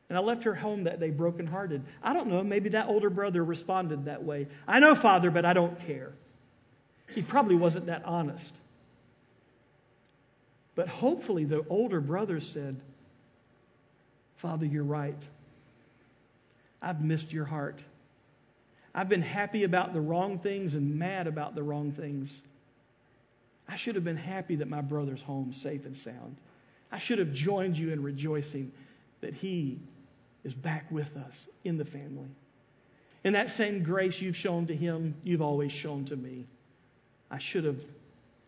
And 0.09 0.17
I 0.17 0.21
left 0.21 0.43
her 0.43 0.53
home 0.53 0.83
that 0.83 0.99
day 0.99 1.09
brokenhearted. 1.09 1.83
I 2.01 2.13
don't 2.13 2.27
know, 2.27 2.43
maybe 2.43 2.69
that 2.69 2.87
older 2.87 3.09
brother 3.09 3.43
responded 3.43 4.05
that 4.05 4.23
way. 4.23 4.47
I 4.67 4.79
know, 4.79 4.95
Father, 4.95 5.31
but 5.31 5.45
I 5.45 5.53
don't 5.53 5.79
care. 5.85 6.13
He 7.13 7.21
probably 7.21 7.55
wasn't 7.55 7.87
that 7.87 8.03
honest. 8.05 8.53
But 10.75 10.87
hopefully, 10.87 11.45
the 11.45 11.65
older 11.69 12.01
brother 12.01 12.39
said, 12.39 12.79
Father, 14.37 14.65
you're 14.65 14.83
right. 14.83 15.21
I've 16.81 17.01
missed 17.01 17.31
your 17.31 17.45
heart. 17.45 17.79
I've 18.95 19.09
been 19.09 19.21
happy 19.21 19.63
about 19.63 19.93
the 19.93 20.01
wrong 20.01 20.39
things 20.39 20.75
and 20.75 20.99
mad 20.99 21.27
about 21.27 21.55
the 21.55 21.63
wrong 21.63 21.91
things. 21.91 22.31
I 23.67 23.75
should 23.75 23.95
have 23.95 24.03
been 24.03 24.17
happy 24.17 24.57
that 24.57 24.67
my 24.67 24.81
brother's 24.81 25.21
home 25.21 25.53
safe 25.53 25.85
and 25.85 25.95
sound. 25.95 26.35
I 26.91 26.99
should 26.99 27.19
have 27.19 27.33
joined 27.33 27.77
you 27.77 27.91
in 27.91 28.03
rejoicing 28.03 28.71
that 29.21 29.33
he 29.33 29.79
is 30.43 30.53
back 30.53 30.91
with 30.91 31.15
us 31.15 31.47
in 31.63 31.77
the 31.77 31.85
family. 31.85 32.29
And 33.23 33.35
that 33.35 33.49
same 33.49 33.83
grace 33.83 34.21
you've 34.21 34.35
shown 34.35 34.67
to 34.67 34.75
him, 34.75 35.15
you've 35.23 35.41
always 35.41 35.71
shown 35.71 36.05
to 36.05 36.15
me. 36.15 36.45
I 37.33 37.39
should 37.39 37.63
have 37.63 37.83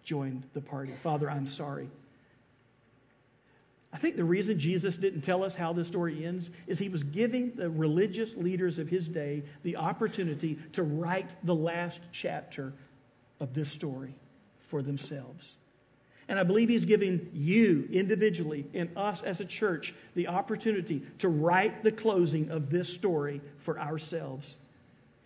joined 0.03 0.43
the 0.53 0.61
party. 0.61 0.93
Father, 1.01 1.29
I'm 1.29 1.47
sorry. 1.47 1.89
I 3.91 3.97
think 3.97 4.15
the 4.15 4.23
reason 4.23 4.59
Jesus 4.59 4.95
didn't 4.95 5.21
tell 5.21 5.43
us 5.43 5.55
how 5.55 5.73
this 5.73 5.87
story 5.87 6.23
ends 6.23 6.51
is 6.67 6.77
he 6.77 6.89
was 6.89 7.01
giving 7.01 7.55
the 7.55 7.69
religious 7.69 8.35
leaders 8.35 8.77
of 8.77 8.87
his 8.87 9.07
day 9.07 9.41
the 9.63 9.77
opportunity 9.77 10.59
to 10.73 10.83
write 10.83 11.33
the 11.43 11.55
last 11.55 12.01
chapter 12.11 12.73
of 13.39 13.55
this 13.55 13.71
story 13.71 14.13
for 14.67 14.83
themselves. 14.83 15.53
And 16.27 16.39
I 16.39 16.43
believe 16.43 16.69
He's 16.69 16.85
giving 16.85 17.29
you 17.33 17.87
individually 17.91 18.65
and 18.73 18.89
us 18.97 19.21
as 19.23 19.39
a 19.39 19.45
church 19.45 19.93
the 20.15 20.27
opportunity 20.27 21.03
to 21.19 21.29
write 21.29 21.83
the 21.83 21.91
closing 21.91 22.49
of 22.49 22.69
this 22.69 22.91
story 22.91 23.41
for 23.59 23.79
ourselves. 23.79 24.55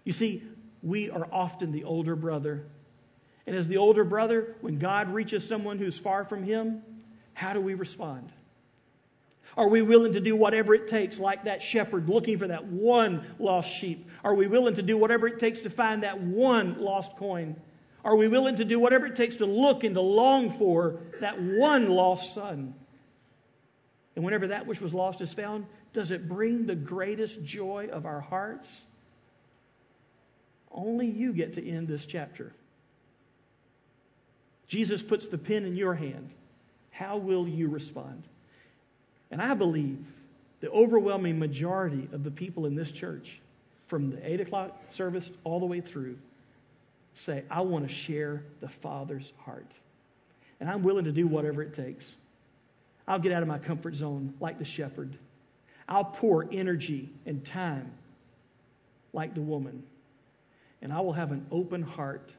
You 0.04 0.12
see, 0.12 0.43
we 0.84 1.10
are 1.10 1.28
often 1.32 1.72
the 1.72 1.86
older 1.86 2.15
brother. 2.15 2.65
And 3.50 3.58
as 3.58 3.68
the 3.68 3.78
older 3.78 4.04
brother, 4.04 4.56
when 4.62 4.78
God 4.78 5.12
reaches 5.12 5.44
someone 5.44 5.80
who's 5.80 5.98
far 5.98 6.24
from 6.24 6.44
Him, 6.44 6.84
how 7.34 7.54
do 7.54 7.60
we 7.60 7.74
respond? 7.74 8.32
Are 9.58 9.68
we 9.68 9.82
willing 9.82 10.14
to 10.14 10.20
do 10.20 10.36
whatever 10.36 10.76
it 10.76 10.88
takes, 10.88 11.18
like 11.18 11.46
that 11.46 11.64
shepherd 11.64 12.08
looking 12.08 12.38
for 12.38 12.48
that 12.48 12.66
one 12.66 13.26
lost 13.40 13.74
sheep? 13.74 14.08
Are 14.24 14.36
we 14.36 14.46
willing 14.46 14.76
to 14.76 14.84
do 14.84 15.00
whatever 15.00 15.26
it 15.26 15.40
takes 15.40 15.62
to 15.62 15.72
find 15.72 16.04
that 16.04 16.22
one 16.22 16.80
lost 16.80 17.18
coin? 17.18 17.56
Are 18.06 18.16
we 18.16 18.28
willing 18.28 18.58
to 18.58 18.66
do 18.66 18.80
whatever 18.80 19.08
it 19.08 19.16
takes 19.16 19.38
to 19.38 19.48
look 19.48 19.84
and 19.84 19.96
to 19.96 20.02
long 20.02 20.52
for 20.52 21.00
that 21.20 21.42
one 21.42 21.90
lost 21.90 22.36
son? 22.36 22.76
And 24.16 24.24
whenever 24.24 24.46
that 24.50 24.68
which 24.68 24.80
was 24.80 24.94
lost 24.94 25.22
is 25.22 25.34
found, 25.34 25.66
does 25.92 26.12
it 26.12 26.30
bring 26.30 26.68
the 26.68 26.76
greatest 26.76 27.44
joy 27.44 27.90
of 27.92 28.06
our 28.06 28.22
hearts? 28.22 28.70
Only 30.70 31.08
you 31.08 31.34
get 31.34 31.54
to 31.54 31.68
end 31.68 31.88
this 31.88 32.06
chapter. 32.06 32.54
Jesus 34.70 35.04
puts 35.04 35.28
the 35.28 35.38
pen 35.38 35.66
in 35.66 35.76
your 35.76 35.96
hand. 35.96 36.30
How 36.92 37.18
will 37.18 37.48
you 37.48 37.68
respond? 37.68 38.24
And 39.32 39.42
I 39.42 39.54
believe 39.56 39.98
the 40.62 40.70
overwhelming 40.70 41.40
majority 41.40 42.08
of 42.14 42.24
the 42.24 42.32
people 42.32 42.66
in 42.66 42.76
this 42.76 42.92
church, 42.92 43.40
from 43.88 44.12
the 44.12 44.34
8 44.34 44.42
o'clock 44.42 44.78
service 44.92 45.30
all 45.44 45.60
the 45.60 45.66
way 45.66 45.82
through, 45.82 46.18
say, 47.16 47.44
I 47.50 47.62
want 47.62 47.88
to 47.88 47.94
share 47.94 48.44
the 48.62 48.70
Father's 48.70 49.32
heart. 49.40 49.72
And 50.60 50.70
I'm 50.70 50.84
willing 50.84 51.06
to 51.06 51.12
do 51.12 51.28
whatever 51.28 51.62
it 51.62 51.74
takes. 51.74 52.06
I'll 53.08 53.20
get 53.20 53.32
out 53.32 53.42
of 53.42 53.48
my 53.48 53.58
comfort 53.58 53.96
zone 53.96 54.36
like 54.40 54.60
the 54.60 54.66
shepherd. 54.66 55.18
I'll 55.88 56.06
pour 56.06 56.48
energy 56.52 57.10
and 57.26 57.44
time 57.44 57.92
like 59.14 59.34
the 59.34 59.42
woman. 59.42 59.82
And 60.82 60.94
I 60.94 61.00
will 61.02 61.14
have 61.14 61.32
an 61.32 61.48
open 61.52 61.82
heart, 61.82 62.30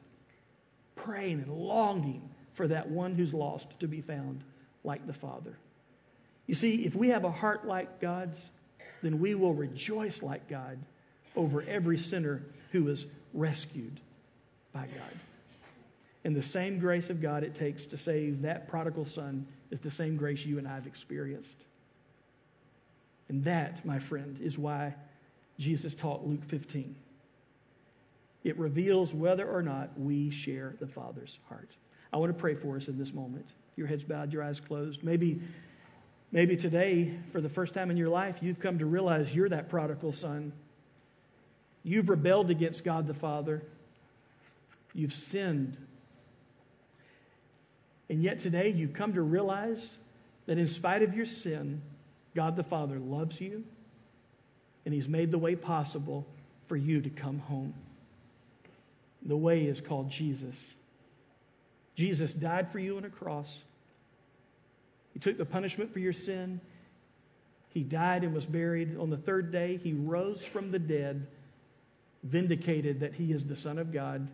praying 1.04 1.40
and 1.40 1.52
longing 1.52 2.28
for 2.54 2.68
that 2.68 2.90
one 2.90 3.14
who's 3.14 3.32
lost 3.32 3.68
to 3.80 3.88
be 3.88 4.00
found 4.00 4.42
like 4.84 5.06
the 5.06 5.12
Father. 5.12 5.56
You 6.46 6.54
see, 6.54 6.84
if 6.84 6.94
we 6.94 7.08
have 7.10 7.24
a 7.24 7.30
heart 7.30 7.66
like 7.66 8.00
God's, 8.00 8.38
then 9.02 9.20
we 9.20 9.34
will 9.34 9.54
rejoice 9.54 10.22
like 10.22 10.48
God 10.48 10.78
over 11.36 11.62
every 11.62 11.98
sinner 11.98 12.42
who 12.72 12.88
is 12.88 13.06
rescued 13.32 14.00
by 14.72 14.86
God. 14.86 15.18
And 16.24 16.36
the 16.36 16.42
same 16.42 16.78
grace 16.78 17.08
of 17.08 17.22
God 17.22 17.44
it 17.44 17.54
takes 17.54 17.86
to 17.86 17.96
save 17.96 18.42
that 18.42 18.68
prodigal 18.68 19.04
son 19.04 19.46
is 19.70 19.80
the 19.80 19.90
same 19.90 20.16
grace 20.16 20.44
you 20.44 20.58
and 20.58 20.68
I 20.68 20.74
have 20.74 20.86
experienced. 20.86 21.56
And 23.28 23.44
that, 23.44 23.84
my 23.86 24.00
friend, 24.00 24.38
is 24.42 24.58
why 24.58 24.94
Jesus 25.58 25.94
taught 25.94 26.26
Luke 26.26 26.44
15. 26.48 26.94
It 28.42 28.58
reveals 28.58 29.12
whether 29.12 29.48
or 29.48 29.62
not 29.62 29.90
we 29.98 30.30
share 30.30 30.74
the 30.80 30.86
Father's 30.86 31.38
heart. 31.48 31.76
I 32.12 32.16
want 32.16 32.34
to 32.34 32.38
pray 32.38 32.54
for 32.54 32.76
us 32.76 32.88
in 32.88 32.98
this 32.98 33.12
moment. 33.12 33.46
Your 33.76 33.86
heads 33.86 34.04
bowed, 34.04 34.32
your 34.32 34.42
eyes 34.42 34.60
closed. 34.60 35.02
Maybe, 35.04 35.40
maybe 36.32 36.56
today, 36.56 37.14
for 37.32 37.40
the 37.40 37.48
first 37.48 37.74
time 37.74 37.90
in 37.90 37.96
your 37.96 38.08
life, 38.08 38.38
you've 38.40 38.60
come 38.60 38.78
to 38.78 38.86
realize 38.86 39.34
you're 39.34 39.48
that 39.48 39.68
prodigal 39.68 40.12
son. 40.12 40.52
You've 41.82 42.08
rebelled 42.08 42.50
against 42.50 42.84
God 42.84 43.06
the 43.06 43.14
Father. 43.14 43.62
You've 44.94 45.12
sinned. 45.12 45.76
And 48.08 48.22
yet 48.22 48.40
today, 48.40 48.70
you've 48.70 48.92
come 48.92 49.14
to 49.14 49.22
realize 49.22 49.88
that 50.46 50.58
in 50.58 50.66
spite 50.66 51.02
of 51.02 51.14
your 51.14 51.26
sin, 51.26 51.80
God 52.34 52.56
the 52.56 52.64
Father 52.64 52.98
loves 52.98 53.40
you, 53.40 53.64
and 54.84 54.92
He's 54.92 55.08
made 55.08 55.30
the 55.30 55.38
way 55.38 55.54
possible 55.54 56.26
for 56.66 56.76
you 56.76 57.00
to 57.02 57.10
come 57.10 57.38
home. 57.38 57.74
The 59.22 59.36
way 59.36 59.64
is 59.64 59.80
called 59.80 60.10
Jesus. 60.10 60.56
Jesus 61.94 62.32
died 62.32 62.72
for 62.72 62.78
you 62.78 62.96
on 62.96 63.04
a 63.04 63.10
cross. 63.10 63.58
He 65.12 65.18
took 65.18 65.36
the 65.36 65.44
punishment 65.44 65.92
for 65.92 65.98
your 65.98 66.12
sin. 66.12 66.60
He 67.68 67.82
died 67.82 68.24
and 68.24 68.34
was 68.34 68.46
buried. 68.46 68.96
On 68.98 69.10
the 69.10 69.16
third 69.16 69.52
day, 69.52 69.78
he 69.82 69.92
rose 69.92 70.44
from 70.44 70.70
the 70.70 70.78
dead, 70.78 71.26
vindicated 72.22 73.00
that 73.00 73.14
he 73.14 73.32
is 73.32 73.44
the 73.44 73.56
Son 73.56 73.78
of 73.78 73.92
God, 73.92 74.26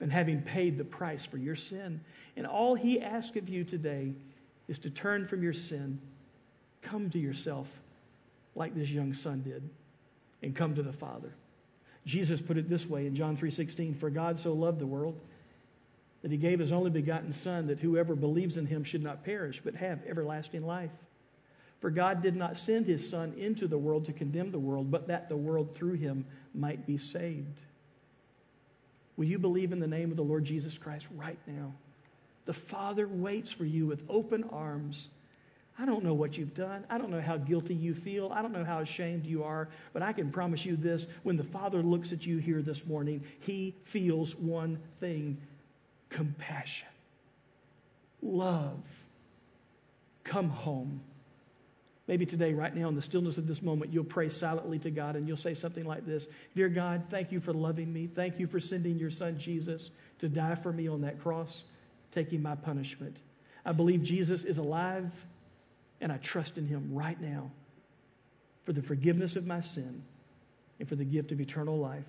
and 0.00 0.12
having 0.12 0.40
paid 0.42 0.78
the 0.78 0.84
price 0.84 1.26
for 1.26 1.36
your 1.36 1.56
sin. 1.56 2.00
And 2.36 2.46
all 2.46 2.74
he 2.74 3.00
asks 3.00 3.36
of 3.36 3.48
you 3.48 3.64
today 3.64 4.14
is 4.68 4.78
to 4.80 4.90
turn 4.90 5.26
from 5.26 5.42
your 5.42 5.52
sin, 5.52 6.00
come 6.80 7.10
to 7.10 7.18
yourself 7.18 7.66
like 8.54 8.74
this 8.74 8.90
young 8.90 9.12
son 9.12 9.42
did, 9.42 9.68
and 10.42 10.54
come 10.54 10.74
to 10.74 10.82
the 10.82 10.92
Father. 10.92 11.34
Jesus 12.10 12.40
put 12.40 12.56
it 12.56 12.68
this 12.68 12.88
way 12.88 13.06
in 13.06 13.14
John 13.14 13.36
3:16, 13.36 13.94
"For 13.94 14.10
God 14.10 14.40
so 14.40 14.52
loved 14.52 14.80
the 14.80 14.86
world 14.86 15.20
that 16.22 16.32
he 16.32 16.36
gave 16.36 16.58
his 16.58 16.72
only 16.72 16.90
begotten 16.90 17.32
son 17.32 17.68
that 17.68 17.78
whoever 17.78 18.16
believes 18.16 18.56
in 18.56 18.66
him 18.66 18.82
should 18.82 19.02
not 19.02 19.24
perish 19.24 19.60
but 19.62 19.76
have 19.76 20.04
everlasting 20.04 20.66
life." 20.66 20.90
For 21.78 21.88
God 21.88 22.20
did 22.20 22.34
not 22.34 22.56
send 22.56 22.86
his 22.86 23.08
son 23.08 23.32
into 23.34 23.68
the 23.68 23.78
world 23.78 24.06
to 24.06 24.12
condemn 24.12 24.50
the 24.50 24.58
world, 24.58 24.90
but 24.90 25.06
that 25.06 25.28
the 25.28 25.36
world 25.36 25.76
through 25.76 25.94
him 25.94 26.26
might 26.52 26.84
be 26.84 26.98
saved. 26.98 27.62
Will 29.16 29.26
you 29.26 29.38
believe 29.38 29.70
in 29.70 29.78
the 29.78 29.86
name 29.86 30.10
of 30.10 30.16
the 30.16 30.24
Lord 30.24 30.44
Jesus 30.44 30.76
Christ 30.76 31.06
right 31.14 31.38
now? 31.46 31.74
The 32.44 32.52
Father 32.52 33.06
waits 33.06 33.52
for 33.52 33.64
you 33.64 33.86
with 33.86 34.02
open 34.08 34.42
arms 34.44 35.10
I 35.80 35.86
don't 35.86 36.04
know 36.04 36.12
what 36.12 36.36
you've 36.36 36.54
done. 36.54 36.84
I 36.90 36.98
don't 36.98 37.10
know 37.10 37.22
how 37.22 37.38
guilty 37.38 37.74
you 37.74 37.94
feel. 37.94 38.30
I 38.34 38.42
don't 38.42 38.52
know 38.52 38.64
how 38.64 38.80
ashamed 38.80 39.24
you 39.24 39.44
are. 39.44 39.68
But 39.94 40.02
I 40.02 40.12
can 40.12 40.30
promise 40.30 40.64
you 40.64 40.76
this 40.76 41.06
when 41.22 41.38
the 41.38 41.44
Father 41.44 41.82
looks 41.82 42.12
at 42.12 42.26
you 42.26 42.36
here 42.36 42.60
this 42.60 42.84
morning, 42.86 43.24
He 43.40 43.74
feels 43.84 44.36
one 44.36 44.78
thing 45.00 45.38
compassion, 46.10 46.88
love. 48.20 48.82
Come 50.24 50.50
home. 50.50 51.00
Maybe 52.06 52.26
today, 52.26 52.52
right 52.52 52.74
now, 52.74 52.88
in 52.88 52.94
the 52.96 53.02
stillness 53.02 53.38
of 53.38 53.46
this 53.46 53.62
moment, 53.62 53.92
you'll 53.92 54.04
pray 54.04 54.28
silently 54.28 54.78
to 54.80 54.90
God 54.90 55.16
and 55.16 55.26
you'll 55.26 55.36
say 55.36 55.54
something 55.54 55.84
like 55.84 56.04
this 56.04 56.26
Dear 56.54 56.68
God, 56.68 57.04
thank 57.08 57.32
you 57.32 57.40
for 57.40 57.54
loving 57.54 57.90
me. 57.90 58.06
Thank 58.06 58.38
you 58.38 58.46
for 58.46 58.60
sending 58.60 58.98
your 58.98 59.10
son 59.10 59.38
Jesus 59.38 59.90
to 60.18 60.28
die 60.28 60.56
for 60.56 60.72
me 60.72 60.88
on 60.88 61.00
that 61.02 61.22
cross, 61.22 61.62
taking 62.12 62.42
my 62.42 62.54
punishment. 62.54 63.16
I 63.64 63.72
believe 63.72 64.02
Jesus 64.02 64.44
is 64.44 64.58
alive 64.58 65.10
and 66.00 66.10
I 66.10 66.16
trust 66.18 66.58
in 66.58 66.66
him 66.66 66.90
right 66.92 67.20
now 67.20 67.50
for 68.64 68.72
the 68.72 68.82
forgiveness 68.82 69.36
of 69.36 69.46
my 69.46 69.60
sin 69.60 70.02
and 70.78 70.88
for 70.88 70.96
the 70.96 71.04
gift 71.04 71.32
of 71.32 71.40
eternal 71.40 71.78
life. 71.78 72.04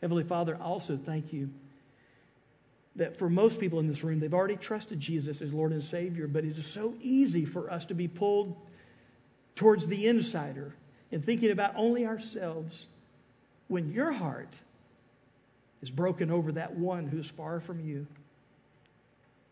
Heavenly 0.00 0.24
Father, 0.24 0.56
I 0.60 0.64
also 0.64 0.98
thank 0.98 1.32
you 1.32 1.50
that 2.96 3.18
for 3.18 3.28
most 3.28 3.58
people 3.58 3.80
in 3.80 3.88
this 3.88 4.04
room, 4.04 4.20
they've 4.20 4.34
already 4.34 4.56
trusted 4.56 5.00
Jesus 5.00 5.40
as 5.42 5.52
Lord 5.52 5.72
and 5.72 5.82
Savior, 5.82 6.26
but 6.26 6.44
it 6.44 6.56
is 6.56 6.66
so 6.66 6.94
easy 7.00 7.44
for 7.44 7.70
us 7.70 7.86
to 7.86 7.94
be 7.94 8.06
pulled 8.06 8.54
towards 9.56 9.86
the 9.86 10.06
insider 10.06 10.74
and 11.10 11.24
thinking 11.24 11.50
about 11.50 11.74
only 11.76 12.06
ourselves 12.06 12.86
when 13.68 13.92
your 13.92 14.12
heart 14.12 14.52
is 15.82 15.90
broken 15.90 16.30
over 16.30 16.52
that 16.52 16.76
one 16.76 17.06
who's 17.06 17.28
far 17.28 17.60
from 17.60 17.80
you. 17.80 18.06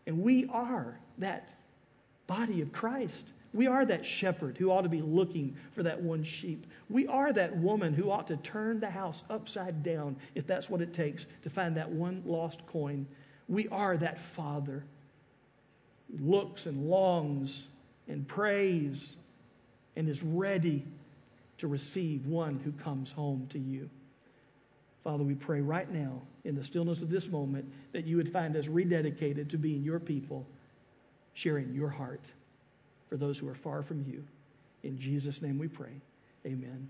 And 0.05 0.21
we 0.21 0.47
are 0.47 0.99
that 1.17 1.49
body 2.27 2.61
of 2.61 2.71
Christ. 2.71 3.23
We 3.53 3.67
are 3.67 3.85
that 3.85 4.05
shepherd 4.05 4.57
who 4.57 4.71
ought 4.71 4.81
to 4.81 4.89
be 4.89 5.01
looking 5.01 5.55
for 5.73 5.83
that 5.83 6.01
one 6.01 6.23
sheep. 6.23 6.65
We 6.89 7.07
are 7.07 7.31
that 7.31 7.55
woman 7.57 7.93
who 7.93 8.09
ought 8.09 8.27
to 8.27 8.37
turn 8.37 8.79
the 8.79 8.89
house 8.89 9.23
upside 9.29 9.83
down 9.83 10.15
if 10.33 10.47
that's 10.47 10.69
what 10.69 10.81
it 10.81 10.93
takes 10.93 11.27
to 11.43 11.49
find 11.49 11.77
that 11.77 11.89
one 11.89 12.23
lost 12.25 12.65
coin. 12.65 13.05
We 13.47 13.67
are 13.69 13.95
that 13.97 14.19
father 14.19 14.83
who 16.09 16.31
looks 16.31 16.65
and 16.65 16.89
longs 16.89 17.67
and 18.07 18.27
prays 18.27 19.15
and 19.95 20.09
is 20.09 20.23
ready 20.23 20.85
to 21.59 21.67
receive 21.67 22.25
one 22.25 22.59
who 22.59 22.71
comes 22.71 23.11
home 23.11 23.47
to 23.51 23.59
you. 23.59 23.89
Father, 25.03 25.23
we 25.23 25.35
pray 25.35 25.61
right 25.61 25.91
now 25.91 26.21
in 26.45 26.55
the 26.55 26.63
stillness 26.63 27.01
of 27.01 27.09
this 27.09 27.29
moment 27.29 27.71
that 27.91 28.05
you 28.05 28.17
would 28.17 28.31
find 28.31 28.55
us 28.55 28.67
rededicated 28.67 29.49
to 29.49 29.57
being 29.57 29.83
your 29.83 29.99
people, 29.99 30.45
sharing 31.33 31.73
your 31.73 31.89
heart 31.89 32.31
for 33.09 33.17
those 33.17 33.37
who 33.37 33.49
are 33.49 33.55
far 33.55 33.83
from 33.83 34.03
you. 34.07 34.23
In 34.83 34.97
Jesus' 34.97 35.41
name 35.41 35.57
we 35.57 35.67
pray. 35.67 36.01
Amen. 36.45 36.89